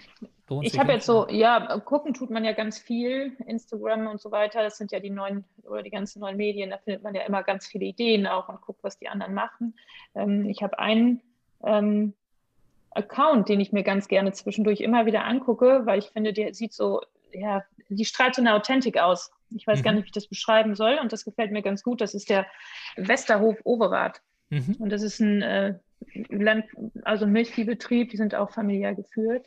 [0.48, 4.30] lohnt Ich habe jetzt so, ja, gucken tut man ja ganz viel, Instagram und so
[4.30, 7.22] weiter, das sind ja die neuen, oder die ganzen neuen Medien, da findet man ja
[7.22, 9.74] immer ganz viele Ideen auch und guckt, was die anderen machen.
[10.14, 11.20] Ähm, ich habe einen,
[11.64, 12.14] ähm,
[12.94, 16.72] Account, den ich mir ganz gerne zwischendurch immer wieder angucke, weil ich finde, der sieht
[16.72, 17.00] so,
[17.32, 19.30] ja, die strahlt so eine Authentik aus.
[19.50, 19.82] Ich weiß mhm.
[19.82, 22.00] gar nicht, wie ich das beschreiben soll und das gefällt mir ganz gut.
[22.00, 22.46] Das ist der
[22.96, 24.20] Westerhof Overath.
[24.50, 24.76] Mhm.
[24.78, 25.74] Und das ist ein äh,
[26.28, 26.64] Land,
[27.04, 29.46] also Milchviehbetrieb, die sind auch familiär geführt.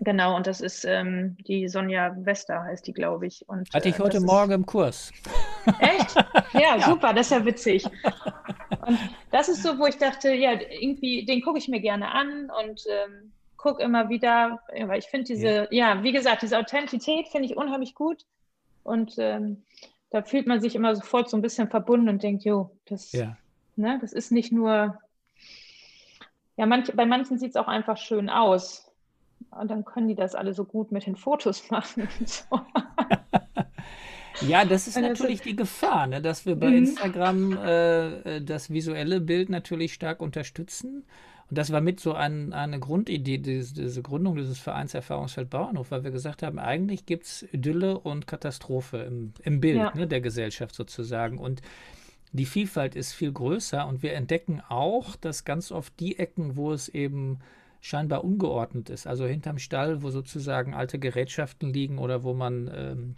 [0.00, 3.48] Genau, und das ist ähm, die Sonja Wester, heißt die, glaube ich.
[3.48, 4.56] Und, Hatte ich äh, heute Morgen ist...
[4.56, 5.12] im Kurs.
[5.80, 6.14] Echt?
[6.54, 7.84] Ja, ja, super, das ist ja witzig.
[7.84, 8.98] Und
[9.30, 12.84] das ist so, wo ich dachte, ja, irgendwie, den gucke ich mir gerne an und
[12.88, 15.94] ähm, gucke immer wieder, weil ich finde diese, ja.
[15.94, 16.02] ja.
[16.02, 18.24] wie gesagt, diese Authentität finde ich unheimlich gut.
[18.84, 19.62] Und ähm,
[20.10, 23.36] da fühlt man sich immer sofort so ein bisschen verbunden und denkt, jo, das, ja.
[23.76, 24.98] ne, das ist nicht nur,
[26.56, 28.90] ja, manch, bei manchen sieht es auch einfach schön aus.
[29.50, 32.08] Und dann können die das alle so gut mit den Fotos machen.
[32.18, 32.44] Und so.
[34.46, 36.76] Ja, das ist natürlich die Gefahr, ne, dass wir bei mhm.
[36.78, 41.04] Instagram äh, äh, das visuelle Bild natürlich stark unterstützen.
[41.50, 45.90] Und das war mit so ein, eine Grundidee, diese, diese, Gründung dieses Vereins Erfahrungsfeld Bauernhof,
[45.90, 49.94] weil wir gesagt haben, eigentlich gibt es Idylle und Katastrophe im, im Bild ja.
[49.94, 51.38] ne, der Gesellschaft sozusagen.
[51.38, 51.62] Und
[52.32, 56.72] die Vielfalt ist viel größer und wir entdecken auch, dass ganz oft die Ecken, wo
[56.72, 57.38] es eben
[57.80, 63.14] scheinbar ungeordnet ist, also hinterm Stall, wo sozusagen alte Gerätschaften liegen oder wo man ähm,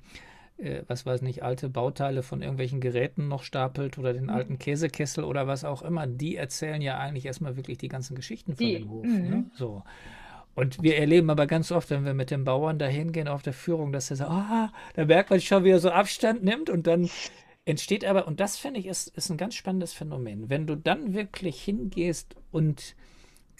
[0.63, 4.31] äh, was weiß nicht, alte Bauteile von irgendwelchen Geräten noch stapelt oder den mhm.
[4.31, 8.57] alten Käsekessel oder was auch immer, die erzählen ja eigentlich erstmal wirklich die ganzen Geschichten
[8.57, 8.79] von die.
[8.79, 9.05] dem Hof.
[9.05, 9.31] Mhm.
[9.31, 9.45] Ne?
[9.55, 9.83] So.
[10.55, 13.53] Und wir erleben aber ganz oft, wenn wir mit den Bauern da hingehen auf der
[13.53, 16.87] Führung, dass er so, ah, da merkt man schon, wie er so Abstand nimmt und
[16.87, 17.09] dann
[17.65, 21.15] entsteht aber, und das finde ich ist, ist ein ganz spannendes Phänomen, wenn du dann
[21.15, 22.97] wirklich hingehst und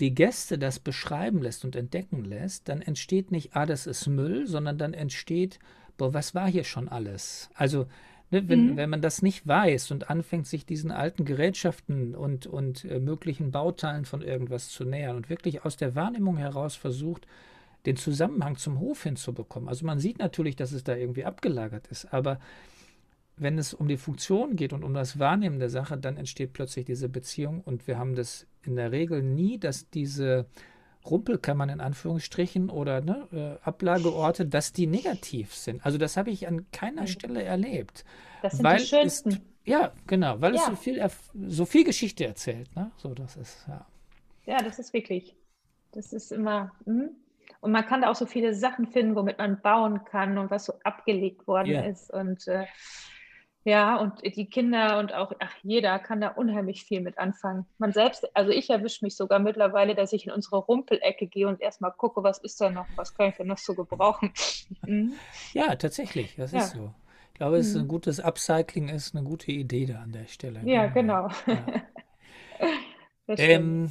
[0.01, 4.47] die Gäste das beschreiben lässt und entdecken lässt, dann entsteht nicht, ah, das ist Müll,
[4.47, 5.59] sondern dann entsteht,
[6.01, 7.51] boah, was war hier schon alles?
[7.55, 7.87] Also,
[8.31, 8.77] ne, wenn, mhm.
[8.77, 13.51] wenn man das nicht weiß und anfängt, sich diesen alten Gerätschaften und, und äh, möglichen
[13.51, 17.27] Bauteilen von irgendwas zu nähern und wirklich aus der Wahrnehmung heraus versucht,
[17.85, 19.69] den Zusammenhang zum Hof hinzubekommen.
[19.69, 22.41] Also man sieht natürlich, dass es da irgendwie abgelagert ist, aber
[23.37, 26.87] wenn es um die Funktion geht und um das Wahrnehmen der Sache, dann entsteht plötzlich
[26.87, 30.47] diese Beziehung und wir haben das in der Regel nie, dass diese
[31.09, 35.85] Rumpelkammern in Anführungsstrichen oder ne, äh, Ablageorte, dass die negativ sind.
[35.85, 38.05] Also das habe ich an keiner Stelle erlebt.
[38.43, 39.31] Das sind die schönsten.
[39.31, 40.63] Es, ja, genau, weil ja.
[40.63, 41.11] es so viel,
[41.49, 42.75] so viel Geschichte erzählt.
[42.77, 42.91] Ne?
[42.97, 43.87] So, das ist, ja.
[44.47, 45.37] Ja, das ist wirklich.
[45.93, 46.73] Das ist immer.
[46.85, 47.09] Mh.
[47.61, 50.65] Und man kann da auch so viele Sachen finden, womit man bauen kann und was
[50.65, 51.87] so abgelegt worden yeah.
[51.87, 52.11] ist.
[52.11, 52.65] Und äh,
[53.65, 57.67] ja, und die Kinder und auch, ach, jeder kann da unheimlich viel mit anfangen.
[57.77, 61.61] Man selbst, also ich erwische mich sogar mittlerweile, dass ich in unsere Rumpelecke gehe und
[61.61, 64.33] erstmal gucke, was ist da noch, was kann ich denn noch so gebrauchen.
[64.87, 65.15] Mhm.
[65.53, 66.61] Ja, tatsächlich, das ja.
[66.61, 66.95] ist so.
[67.33, 67.89] Ich glaube, es ist ein mhm.
[67.89, 70.61] gutes Upcycling, ist eine gute Idee da an der Stelle.
[70.65, 71.29] Ja, genau.
[71.47, 71.65] Ja.
[73.37, 73.91] ähm,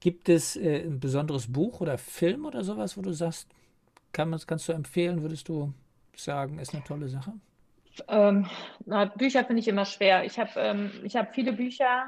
[0.00, 3.48] gibt es äh, ein besonderes Buch oder Film oder sowas, wo du sagst,
[4.12, 5.74] kann kannst du empfehlen, würdest du
[6.16, 7.34] sagen, ist eine tolle Sache?
[8.08, 8.46] Ähm,
[8.86, 10.24] na, Bücher finde ich immer schwer.
[10.24, 12.06] Ich habe ähm, hab viele Bücher,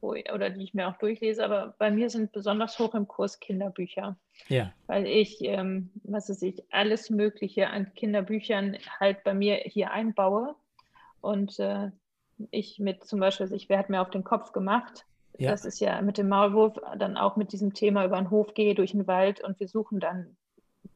[0.00, 3.40] wo, oder die ich mir auch durchlese, aber bei mir sind besonders hoch im Kurs
[3.40, 4.16] Kinderbücher.
[4.48, 4.72] Ja.
[4.86, 10.54] Weil ich, ähm, was weiß ich, alles Mögliche an Kinderbüchern halt bei mir hier einbaue.
[11.20, 11.90] Und äh,
[12.50, 15.04] ich mit zum Beispiel, ich, wer hat mir auf den Kopf gemacht?
[15.38, 15.50] Ja.
[15.50, 18.74] Das ist ja mit dem Maulwurf dann auch mit diesem Thema über den Hof gehe,
[18.74, 20.36] durch den Wald und wir suchen dann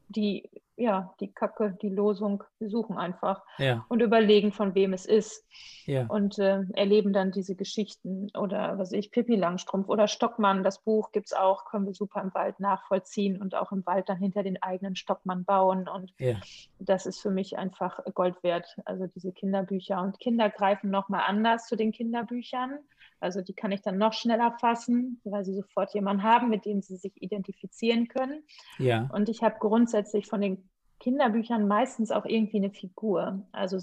[0.09, 3.85] die ja, die Kacke, die Losung, wir suchen einfach ja.
[3.89, 5.45] und überlegen, von wem es ist.
[5.85, 6.07] Ja.
[6.07, 11.11] Und äh, erleben dann diese Geschichten oder was ich, Pippi Langstrumpf oder Stockmann, das Buch
[11.11, 14.43] gibt es auch, können wir super im Wald nachvollziehen und auch im Wald dann hinter
[14.43, 15.87] den eigenen Stockmann bauen.
[15.87, 16.35] Und ja.
[16.79, 20.01] das ist für mich einfach Gold wert, also diese Kinderbücher.
[20.01, 22.79] Und Kinder greifen nochmal anders zu den Kinderbüchern.
[23.23, 26.81] Also die kann ich dann noch schneller fassen, weil sie sofort jemanden haben, mit dem
[26.81, 28.43] sie sich identifizieren können.
[28.77, 29.09] Ja.
[29.13, 30.69] Und ich habe grundsätzlich von den
[30.99, 33.45] Kinderbüchern meistens auch irgendwie eine Figur.
[33.51, 33.77] Also,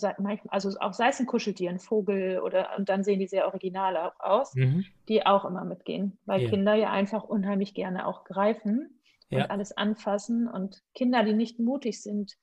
[0.49, 3.97] also auch sei es ein Kuscheltier, ein Vogel oder und dann sehen die sehr original
[3.97, 4.84] auch aus, mhm.
[5.09, 6.49] die auch immer mitgehen, weil ja.
[6.49, 9.45] Kinder ja einfach unheimlich gerne auch greifen ja.
[9.45, 10.49] und alles anfassen.
[10.49, 12.36] Und Kinder, die nicht mutig sind,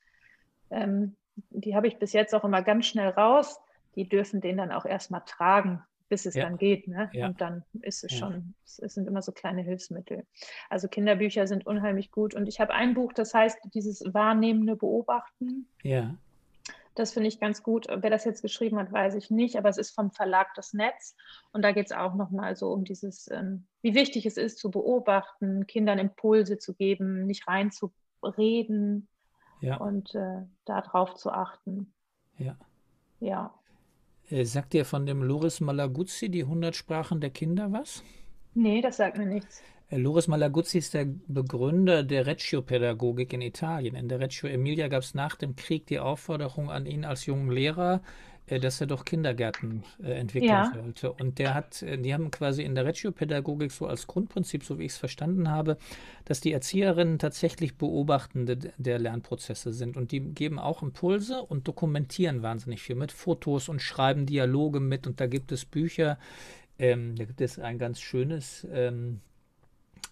[0.72, 1.16] ähm,
[1.52, 3.60] die habe ich bis jetzt auch immer ganz schnell raus.
[3.96, 6.44] Die dürfen den dann auch erstmal tragen bis es ja.
[6.44, 6.88] dann geht.
[6.88, 7.10] Ne?
[7.14, 7.28] Ja.
[7.28, 10.26] Und dann ist es schon, es sind immer so kleine Hilfsmittel.
[10.70, 12.34] Also Kinderbücher sind unheimlich gut.
[12.34, 15.68] Und ich habe ein Buch, das heißt dieses wahrnehmende Beobachten.
[15.84, 16.16] Ja.
[16.96, 17.86] Das finde ich ganz gut.
[17.90, 21.16] Wer das jetzt geschrieben hat, weiß ich nicht, aber es ist vom Verlag Das Netz.
[21.52, 24.72] Und da geht es auch nochmal so um dieses, ähm, wie wichtig es ist, zu
[24.72, 29.08] beobachten, Kindern Impulse zu geben, nicht reinzureden
[29.62, 29.78] ja.
[29.78, 31.94] und äh, darauf zu achten.
[32.40, 32.58] Ja.
[33.20, 33.54] Ja.
[34.30, 38.04] Äh, sagt dir von dem Loris Malaguzzi die 100 Sprachen der Kinder was?
[38.54, 39.62] Nee, das sagt mir nichts.
[39.90, 43.96] Äh, Loris Malaguzzi ist der Begründer der Reggio-Pädagogik in Italien.
[43.96, 47.52] In der Reggio Emilia gab es nach dem Krieg die Aufforderung an ihn als jungen
[47.52, 48.02] Lehrer,
[48.48, 50.72] dass er doch Kindergärten äh, entwickeln ja.
[50.74, 51.12] sollte.
[51.12, 54.86] Und der hat, äh, die haben quasi in der Regiopädagogik so als Grundprinzip, so wie
[54.86, 55.78] ich es verstanden habe,
[56.26, 59.98] dass die Erzieherinnen tatsächlich Beobachtende der Lernprozesse sind.
[59.98, 65.08] Und die geben auch Impulse und dokumentieren wahnsinnig viel mit Fotos und schreiben Dialoge mit.
[65.08, 66.18] Und da gibt es Bücher,
[66.80, 69.20] ähm, da gibt es ein ganz schönes ähm,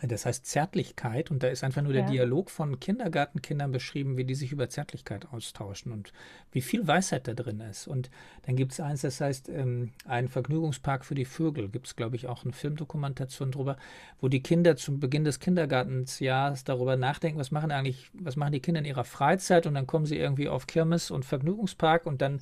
[0.01, 2.09] das heißt Zärtlichkeit und da ist einfach nur der ja.
[2.09, 6.11] Dialog von Kindergartenkindern beschrieben, wie die sich über Zärtlichkeit austauschen und
[6.51, 7.87] wie viel Weisheit da drin ist.
[7.87, 8.09] Und
[8.45, 11.69] dann gibt es eins, das heißt ähm, ein Vergnügungspark für die Vögel.
[11.69, 13.77] Gibt es, glaube ich, auch eine Filmdokumentation drüber,
[14.19, 18.59] wo die Kinder zum Beginn des Kindergartensjahres darüber nachdenken, was machen eigentlich, was machen die
[18.59, 22.41] Kinder in ihrer Freizeit und dann kommen sie irgendwie auf Kirmes und Vergnügungspark und dann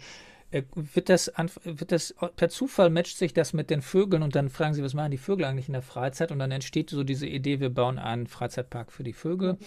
[0.75, 1.31] wird das,
[1.63, 4.93] wird das per Zufall matcht sich das mit den Vögeln und dann fragen sie, was
[4.93, 6.31] machen die Vögel eigentlich in der Freizeit?
[6.31, 9.57] Und dann entsteht so diese Idee, wir bauen einen Freizeitpark für die Vögel.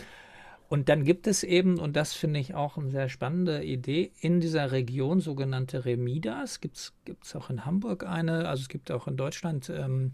[0.69, 4.41] Und dann gibt es eben, und das finde ich auch eine sehr spannende Idee, in
[4.41, 6.61] dieser Region sogenannte Remidas.
[6.61, 10.13] Gibt es auch in Hamburg eine, also es gibt auch in Deutschland ähm,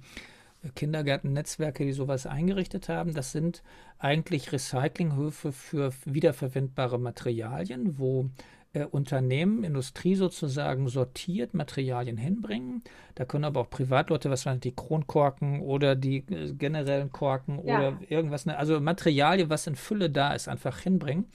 [0.74, 3.14] Kindergärtennetzwerke, die sowas eingerichtet haben.
[3.14, 3.62] Das sind
[3.98, 8.30] eigentlich Recyclinghöfe für wiederverwendbare Materialien, wo
[8.74, 12.82] äh, Unternehmen, Industrie sozusagen sortiert Materialien hinbringen.
[13.14, 17.78] Da können aber auch Privatleute, was waren die Kronkorken oder die äh, generellen Korken ja.
[17.78, 21.26] oder irgendwas, ne, also Materialien, was in Fülle da ist, einfach hinbringen.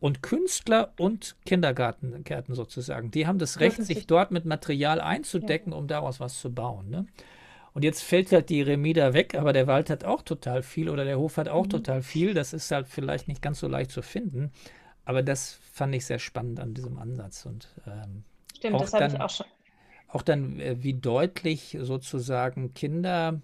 [0.00, 5.78] Und Künstler und Kindergärten sozusagen, die haben das Recht, sich dort mit Material einzudecken, ja.
[5.78, 6.90] um daraus was zu bauen.
[6.90, 7.06] Ne?
[7.72, 11.04] Und jetzt fällt halt die Remida weg, aber der Wald hat auch total viel oder
[11.04, 11.70] der Hof hat auch mhm.
[11.70, 12.34] total viel.
[12.34, 14.52] Das ist halt vielleicht nicht ganz so leicht zu finden.
[15.04, 17.46] Aber das fand ich sehr spannend an diesem Ansatz.
[17.46, 18.24] Und, ähm,
[18.56, 19.46] Stimmt, das habe ich auch schon.
[20.08, 23.40] Auch dann, äh, wie deutlich sozusagen Kinder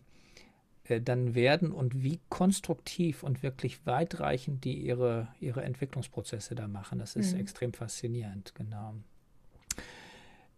[0.85, 6.99] äh, dann werden und wie konstruktiv und wirklich weitreichend die ihre, ihre Entwicklungsprozesse da machen.
[6.99, 7.41] Das ist mhm.
[7.41, 8.95] extrem faszinierend, genau.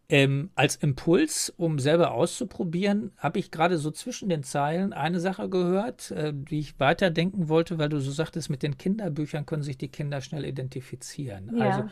[0.08, 5.48] Ähm, als Impuls, um selber auszuprobieren, habe ich gerade so zwischen den Zeilen eine Sache
[5.48, 9.78] gehört, äh, die ich weiterdenken wollte, weil du so sagtest, mit den Kinderbüchern können sich
[9.78, 11.56] die Kinder schnell identifizieren.
[11.56, 11.64] Ja.
[11.64, 11.88] Also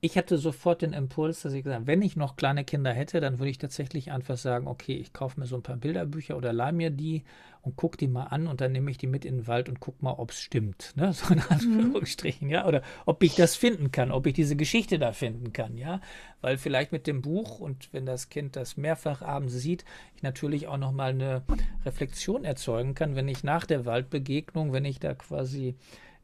[0.00, 3.20] ich hatte sofort den Impuls, dass ich gesagt habe, wenn ich noch kleine Kinder hätte,
[3.20, 6.52] dann würde ich tatsächlich einfach sagen, okay, ich kaufe mir so ein paar Bilderbücher oder
[6.52, 7.24] leih mir die
[7.66, 9.80] und gucke die mal an und dann nehme ich die mit in den Wald und
[9.80, 10.92] gucke mal, ob es stimmt.
[10.94, 11.12] Ne?
[11.16, 12.52] So in Anführungsstrichen, mhm.
[12.52, 12.66] ja.
[12.66, 16.00] Oder ob ich das finden kann, ob ich diese Geschichte da finden kann, ja.
[16.40, 20.68] Weil vielleicht mit dem Buch und wenn das Kind das mehrfach abends sieht, ich natürlich
[20.68, 21.42] auch nochmal eine
[21.84, 25.74] Reflexion erzeugen kann, wenn ich nach der Waldbegegnung, wenn ich da quasi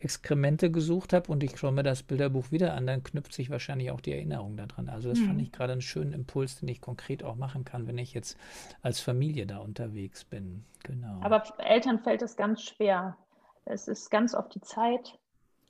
[0.02, 3.92] Exkremente gesucht habe und ich schaue mir das Bilderbuch wieder an, dann knüpft sich wahrscheinlich
[3.92, 4.88] auch die Erinnerung daran.
[4.88, 5.26] Also das mhm.
[5.26, 8.36] fand ich gerade einen schönen Impuls, den ich konkret auch machen kann, wenn ich jetzt
[8.82, 10.64] als Familie da unterwegs bin.
[10.82, 11.20] Genau.
[11.20, 13.16] Aber Eltern fällt es ganz schwer.
[13.64, 15.18] Es ist ganz oft die Zeit.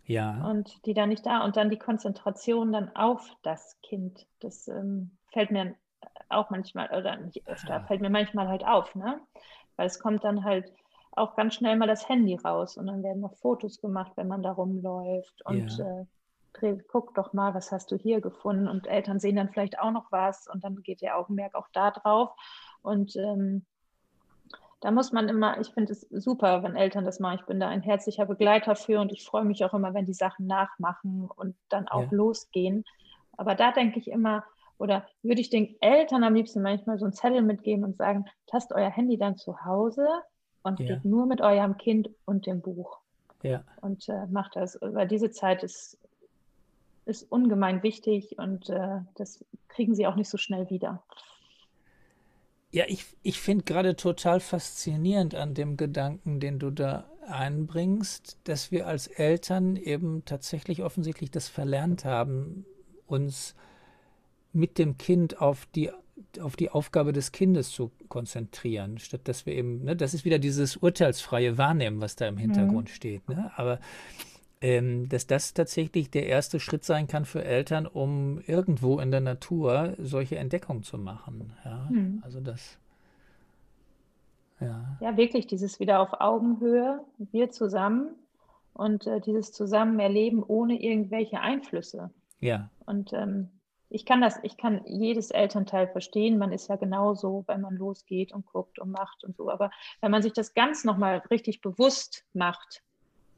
[0.07, 0.49] Ja.
[0.49, 4.27] Und die dann nicht da und dann die Konzentration dann auf das Kind.
[4.41, 5.75] Das ähm, fällt mir
[6.31, 7.81] auch manchmal, oder nicht öfter, ja.
[7.81, 9.21] fällt mir manchmal halt auf, ne?
[9.77, 10.73] Weil es kommt dann halt
[11.13, 14.43] auch ganz schnell mal das Handy raus und dann werden noch Fotos gemacht, wenn man
[14.43, 16.01] da rumläuft und ja.
[16.63, 19.91] äh, guck doch mal, was hast du hier gefunden und Eltern sehen dann vielleicht auch
[19.91, 22.31] noch was und dann geht der Augenmerk auch da drauf
[22.83, 23.65] und ähm,
[24.81, 27.39] da muss man immer, ich finde es super, wenn Eltern das machen.
[27.39, 30.13] Ich bin da ein herzlicher Begleiter für und ich freue mich auch immer, wenn die
[30.13, 32.09] Sachen nachmachen und dann auch ja.
[32.11, 32.85] losgehen.
[33.37, 34.45] Aber da denke ich immer,
[34.79, 38.73] oder würde ich den Eltern am liebsten manchmal so einen Zettel mitgeben und sagen, lasst
[38.73, 40.05] euer Handy dann zu Hause
[40.63, 40.87] und ja.
[40.87, 42.99] geht nur mit eurem Kind und dem Buch.
[43.43, 43.65] Ja.
[43.81, 45.99] Und äh, macht das, weil diese Zeit ist,
[47.07, 51.03] ist ungemein wichtig und äh, das kriegen sie auch nicht so schnell wieder.
[52.71, 58.71] Ja, ich, ich finde gerade total faszinierend an dem Gedanken, den du da einbringst, dass
[58.71, 62.65] wir als Eltern eben tatsächlich offensichtlich das verlernt haben,
[63.07, 63.55] uns
[64.53, 65.91] mit dem Kind auf die
[66.41, 70.39] auf die Aufgabe des Kindes zu konzentrieren, statt dass wir eben, ne, das ist wieder
[70.39, 72.93] dieses urteilsfreie Wahrnehmen, was da im Hintergrund mhm.
[72.93, 73.29] steht.
[73.29, 73.51] Ne?
[73.57, 73.79] Aber
[74.61, 79.21] ähm, dass das tatsächlich der erste Schritt sein kann für Eltern, um irgendwo in der
[79.21, 81.53] Natur solche Entdeckungen zu machen.
[81.65, 81.89] Ja?
[81.91, 82.23] Mhm.
[82.25, 82.79] Also das.
[84.61, 84.97] Ja.
[85.01, 88.11] ja, wirklich, dieses wieder auf Augenhöhe, wir zusammen
[88.75, 92.11] und äh, dieses zusammen erleben ohne irgendwelche Einflüsse.
[92.39, 92.71] Ja.
[92.87, 93.49] Und ähm,
[93.93, 96.39] ich kann das, ich kann jedes Elternteil verstehen.
[96.39, 99.51] Man ist ja genauso, wenn man losgeht und guckt und macht und so.
[99.51, 99.71] Aber
[100.01, 102.83] wenn man sich das ganz nochmal richtig bewusst macht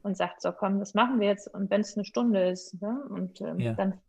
[0.03, 3.05] und sagt, so komm, das machen wir jetzt und wenn es eine Stunde ist, ne?
[3.09, 3.73] und ähm, ja.
[3.73, 4.01] dann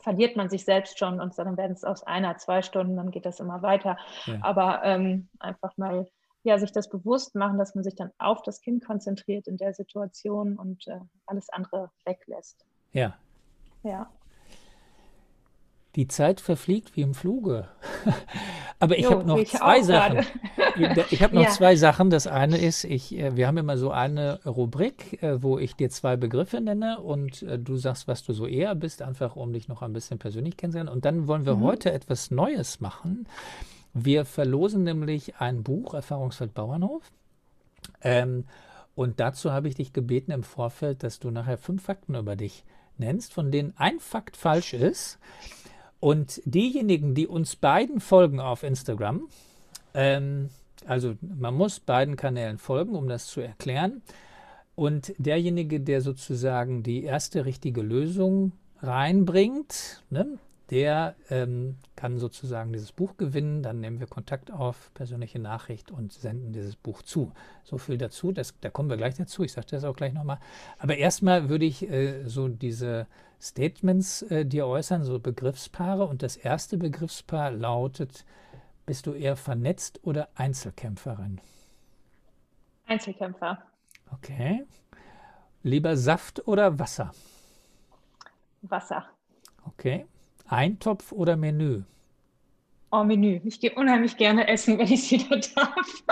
[0.00, 3.24] verliert man sich selbst schon und dann werden es aus einer, zwei Stunden, dann geht
[3.24, 3.96] das immer weiter.
[4.26, 4.38] Ja.
[4.42, 6.06] Aber ähm, einfach mal
[6.42, 9.74] ja, sich das bewusst machen, dass man sich dann auf das Kind konzentriert in der
[9.74, 12.64] Situation und äh, alles andere weglässt.
[12.92, 13.14] Ja.
[13.82, 14.10] Ja.
[15.96, 17.68] Die Zeit verfliegt wie im Fluge.
[18.78, 20.24] Aber ich habe noch zwei Sachen.
[21.10, 21.50] Ich habe noch ja.
[21.50, 22.08] zwei Sachen.
[22.08, 25.90] Das eine ist, ich, äh, wir haben immer so eine Rubrik, äh, wo ich dir
[25.90, 29.68] zwei Begriffe nenne und äh, du sagst, was du so eher bist, einfach um dich
[29.68, 30.92] noch ein bisschen persönlich kennenzulernen.
[30.92, 31.64] Und dann wollen wir mhm.
[31.64, 33.26] heute etwas Neues machen.
[33.92, 37.02] Wir verlosen nämlich ein Buch, Erfahrungsfeld Bauernhof.
[38.00, 38.44] Ähm,
[38.94, 42.64] und dazu habe ich dich gebeten im Vorfeld, dass du nachher fünf Fakten über dich
[42.98, 45.18] nennst, von denen ein Fakt falsch ist.
[46.00, 49.28] Und diejenigen, die uns beiden folgen auf Instagram,
[49.94, 50.48] ähm,
[50.86, 54.02] also man muss beiden Kanälen folgen, um das zu erklären.
[54.74, 60.38] Und derjenige, der sozusagen die erste richtige Lösung reinbringt, ne,
[60.70, 63.62] der ähm, kann sozusagen dieses Buch gewinnen.
[63.62, 67.32] Dann nehmen wir Kontakt auf, persönliche Nachricht und senden dieses Buch zu.
[67.64, 69.42] So viel dazu, das, da kommen wir gleich dazu.
[69.42, 70.38] Ich sage das auch gleich nochmal.
[70.78, 73.06] Aber erstmal würde ich äh, so diese
[73.40, 76.06] Statements äh, dir äußern, so Begriffspaare.
[76.06, 78.24] Und das erste Begriffspaar lautet,
[78.86, 81.40] bist du eher vernetzt oder Einzelkämpferin?
[82.86, 83.58] Einzelkämpfer.
[84.12, 84.64] Okay.
[85.62, 87.12] Lieber Saft oder Wasser?
[88.62, 89.04] Wasser.
[89.66, 90.06] Okay.
[90.50, 91.82] Eintopf oder Menü?
[92.90, 93.40] Oh, Menü.
[93.44, 96.02] Ich gehe unheimlich gerne essen, wenn ich es wieder darf.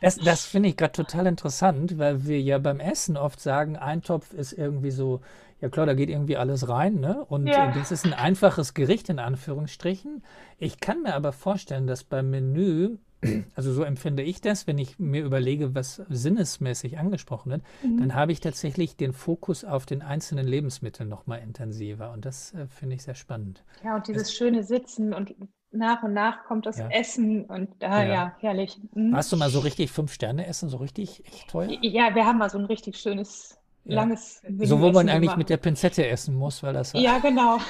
[0.00, 4.34] Das, das finde ich gerade total interessant, weil wir ja beim Essen oft sagen, Eintopf
[4.34, 5.22] ist irgendwie so,
[5.60, 7.24] ja klar, da geht irgendwie alles rein, ne?
[7.24, 7.72] Und ja.
[7.72, 10.22] das ist ein einfaches Gericht in Anführungsstrichen.
[10.58, 12.98] Ich kann mir aber vorstellen, dass beim Menü
[13.54, 17.98] also so empfinde ich das, wenn ich mir überlege, was sinnesmäßig angesprochen wird, mhm.
[17.98, 22.66] dann habe ich tatsächlich den Fokus auf den einzelnen Lebensmitteln nochmal intensiver und das äh,
[22.68, 23.64] finde ich sehr spannend.
[23.84, 25.34] Ja, und dieses das, schöne Sitzen und
[25.70, 26.88] nach und nach kommt das ja.
[26.88, 28.08] Essen und da, ja.
[28.08, 28.80] ja, herrlich.
[28.94, 29.14] Mhm.
[29.14, 31.68] Hast du mal so richtig fünf Sterne essen, so richtig echt teuer?
[31.82, 33.96] Ja, wir haben mal so ein richtig schönes, ja.
[33.96, 35.38] langes So, wo man eigentlich gemacht.
[35.38, 36.92] mit der Pinzette essen muss, weil das...
[36.94, 37.58] Ja, genau.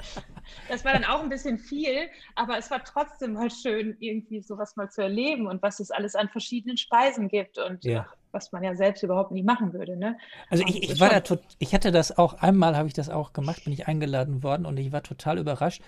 [0.70, 4.76] das war dann auch ein bisschen viel, aber es war trotzdem mal schön, irgendwie sowas
[4.76, 8.06] mal zu erleben und was es alles an verschiedenen Speisen gibt und ja.
[8.32, 9.96] was man ja selbst überhaupt nicht machen würde.
[9.96, 10.16] Ne?
[10.48, 13.32] Also ich, ich war da tot, ich hatte das auch, einmal habe ich das auch
[13.32, 15.82] gemacht, bin ich eingeladen worden und ich war total überrascht,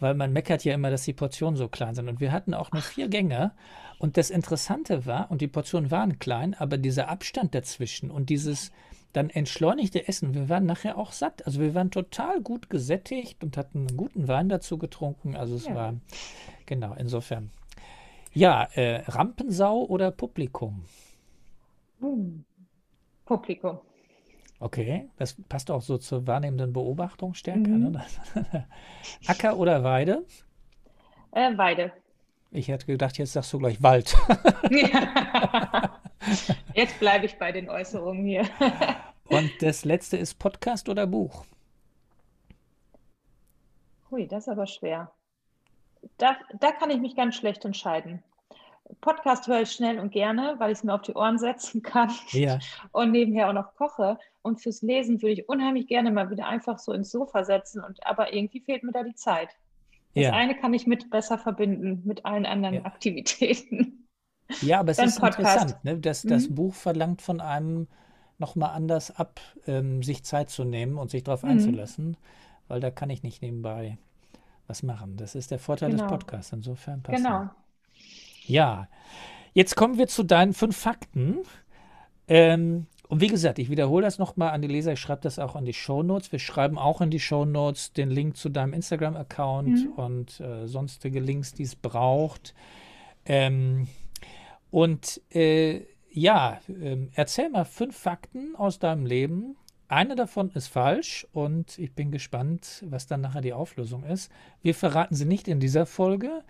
[0.00, 2.08] weil man meckert ja immer, dass die Portionen so klein sind.
[2.08, 3.52] Und wir hatten auch nur vier Gänge.
[3.98, 8.70] Und das Interessante war, und die Portionen waren klein, aber dieser Abstand dazwischen und dieses
[9.12, 11.46] dann entschleunigte Essen, wir waren nachher auch satt.
[11.46, 15.34] Also wir waren total gut gesättigt und hatten einen guten Wein dazu getrunken.
[15.34, 15.74] Also es ja.
[15.74, 15.94] war,
[16.66, 17.50] genau, insofern.
[18.32, 20.84] Ja, äh, Rampensau oder Publikum?
[22.00, 22.44] Hm.
[23.24, 23.78] Publikum.
[24.60, 27.70] Okay, das passt auch so zur wahrnehmenden Beobachtungsstärke.
[27.70, 27.92] Mhm.
[27.92, 28.04] Ne?
[29.26, 30.24] Acker oder Weide?
[31.32, 31.92] Äh, Weide.
[32.50, 34.16] Ich hätte gedacht, jetzt sagst du gleich Wald.
[36.74, 38.48] Jetzt bleibe ich bei den Äußerungen hier.
[39.24, 41.44] Und das letzte ist Podcast oder Buch?
[44.10, 45.12] Hui, das ist aber schwer.
[46.16, 48.22] Da, da kann ich mich ganz schlecht entscheiden.
[49.00, 52.10] Podcast höre ich schnell und gerne, weil ich es mir auf die Ohren setzen kann
[52.30, 52.58] ja.
[52.92, 54.18] und nebenher auch noch koche.
[54.40, 57.84] Und fürs Lesen würde ich unheimlich gerne mal wieder einfach so ins Sofa setzen.
[57.84, 59.50] Und aber irgendwie fehlt mir da die Zeit.
[60.14, 60.32] Das ja.
[60.32, 62.84] eine kann ich mit besser verbinden mit allen anderen ja.
[62.84, 64.07] Aktivitäten.
[64.62, 65.38] Ja, aber es ist Podcast.
[65.38, 65.98] interessant, ne?
[65.98, 66.54] das, das mhm.
[66.54, 67.86] Buch verlangt von einem
[68.38, 71.50] nochmal anders ab, ähm, sich Zeit zu nehmen und sich darauf mhm.
[71.50, 72.16] einzulassen,
[72.68, 73.98] weil da kann ich nicht nebenbei
[74.66, 75.16] was machen.
[75.16, 76.04] Das ist der Vorteil genau.
[76.04, 76.52] des Podcasts.
[76.52, 77.50] Insofern passt Genau.
[78.46, 78.88] Ja,
[79.52, 81.38] jetzt kommen wir zu deinen fünf Fakten.
[82.28, 85.56] Ähm, und wie gesagt, ich wiederhole das nochmal an die Leser, ich schreibe das auch
[85.56, 86.30] in die Show Notes.
[86.30, 89.92] Wir schreiben auch in die Show Notes den Link zu deinem Instagram-Account mhm.
[89.92, 92.54] und äh, sonstige Links, die es braucht.
[93.24, 93.88] Ähm,
[94.70, 99.56] und äh, ja, äh, erzähl mal fünf Fakten aus deinem Leben.
[99.88, 104.30] Eine davon ist falsch und ich bin gespannt, was dann nachher die Auflösung ist.
[104.60, 106.42] Wir verraten sie nicht in dieser Folge.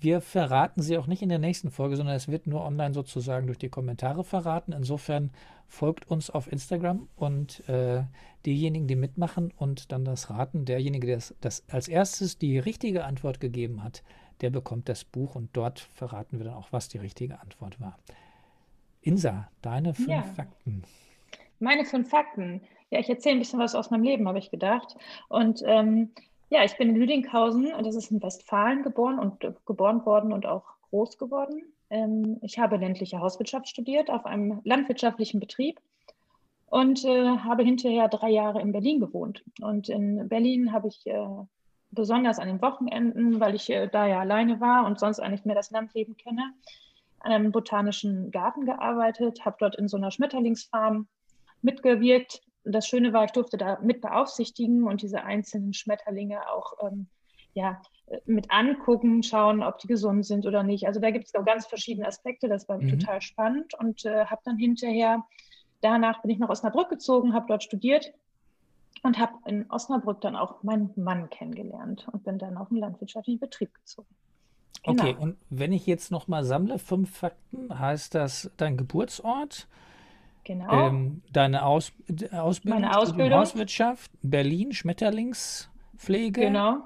[0.00, 3.46] Wir verraten sie auch nicht in der nächsten Folge, sondern es wird nur online sozusagen
[3.46, 4.72] durch die Kommentare verraten.
[4.72, 5.30] Insofern
[5.68, 8.02] folgt uns auf Instagram und äh,
[8.46, 13.40] diejenigen, die mitmachen und dann das raten, derjenige, der das, als erstes die richtige Antwort
[13.40, 14.02] gegeben hat,
[14.40, 17.98] der bekommt das Buch und dort verraten wir dann auch, was die richtige Antwort war.
[19.02, 20.22] Insa, deine fünf ja.
[20.22, 20.84] Fakten.
[21.58, 22.62] Meine fünf Fakten.
[22.90, 24.96] Ja, ich erzähle ein bisschen was aus meinem Leben, habe ich gedacht.
[25.28, 26.10] Und ähm,
[26.48, 30.46] ja, ich bin in Lüdinghausen, das ist in Westfalen geboren und äh, geboren worden und
[30.46, 31.62] auch groß geworden.
[31.90, 35.80] Ähm, ich habe ländliche Hauswirtschaft studiert auf einem landwirtschaftlichen Betrieb
[36.66, 39.44] und äh, habe hinterher drei Jahre in Berlin gewohnt.
[39.60, 41.26] Und in Berlin habe ich äh,
[41.90, 45.56] besonders an den Wochenenden, weil ich äh, da ja alleine war und sonst eigentlich mehr
[45.56, 46.52] das Landleben kenne,
[47.20, 51.08] an einem botanischen Garten gearbeitet, habe dort in so einer Schmetterlingsfarm
[51.62, 57.06] mitgewirkt das Schöne war, ich durfte da mit beaufsichtigen und diese einzelnen Schmetterlinge auch ähm,
[57.54, 57.80] ja,
[58.26, 60.86] mit angucken, schauen, ob die gesund sind oder nicht.
[60.86, 62.48] Also da gibt es ganz verschiedene Aspekte.
[62.48, 62.98] Das war mhm.
[62.98, 65.24] total spannend und äh, habe dann hinterher,
[65.80, 68.12] danach bin ich nach Osnabrück gezogen, habe dort studiert
[69.02, 73.40] und habe in Osnabrück dann auch meinen Mann kennengelernt und bin dann auf einen landwirtschaftlichen
[73.40, 74.08] Betrieb gezogen.
[74.82, 75.02] Genau.
[75.02, 79.68] Okay, und wenn ich jetzt nochmal sammle, fünf Fakten, heißt das dein Geburtsort?
[80.44, 80.88] Genau.
[80.88, 81.92] Ähm, deine Aus
[82.32, 83.38] Ausbildung, Meine Ausbildung.
[83.38, 86.40] Hauswirtschaft, Berlin, Schmetterlingspflege.
[86.40, 86.78] Genau.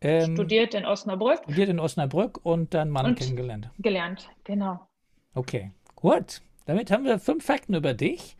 [0.00, 1.40] Ähm, studiert in Osnabrück.
[1.44, 3.70] Studiert in Osnabrück und dann Mann und kennengelernt.
[3.78, 4.86] Gelernt, genau.
[5.34, 6.42] Okay, gut.
[6.66, 8.36] Damit haben wir fünf Fakten über dich.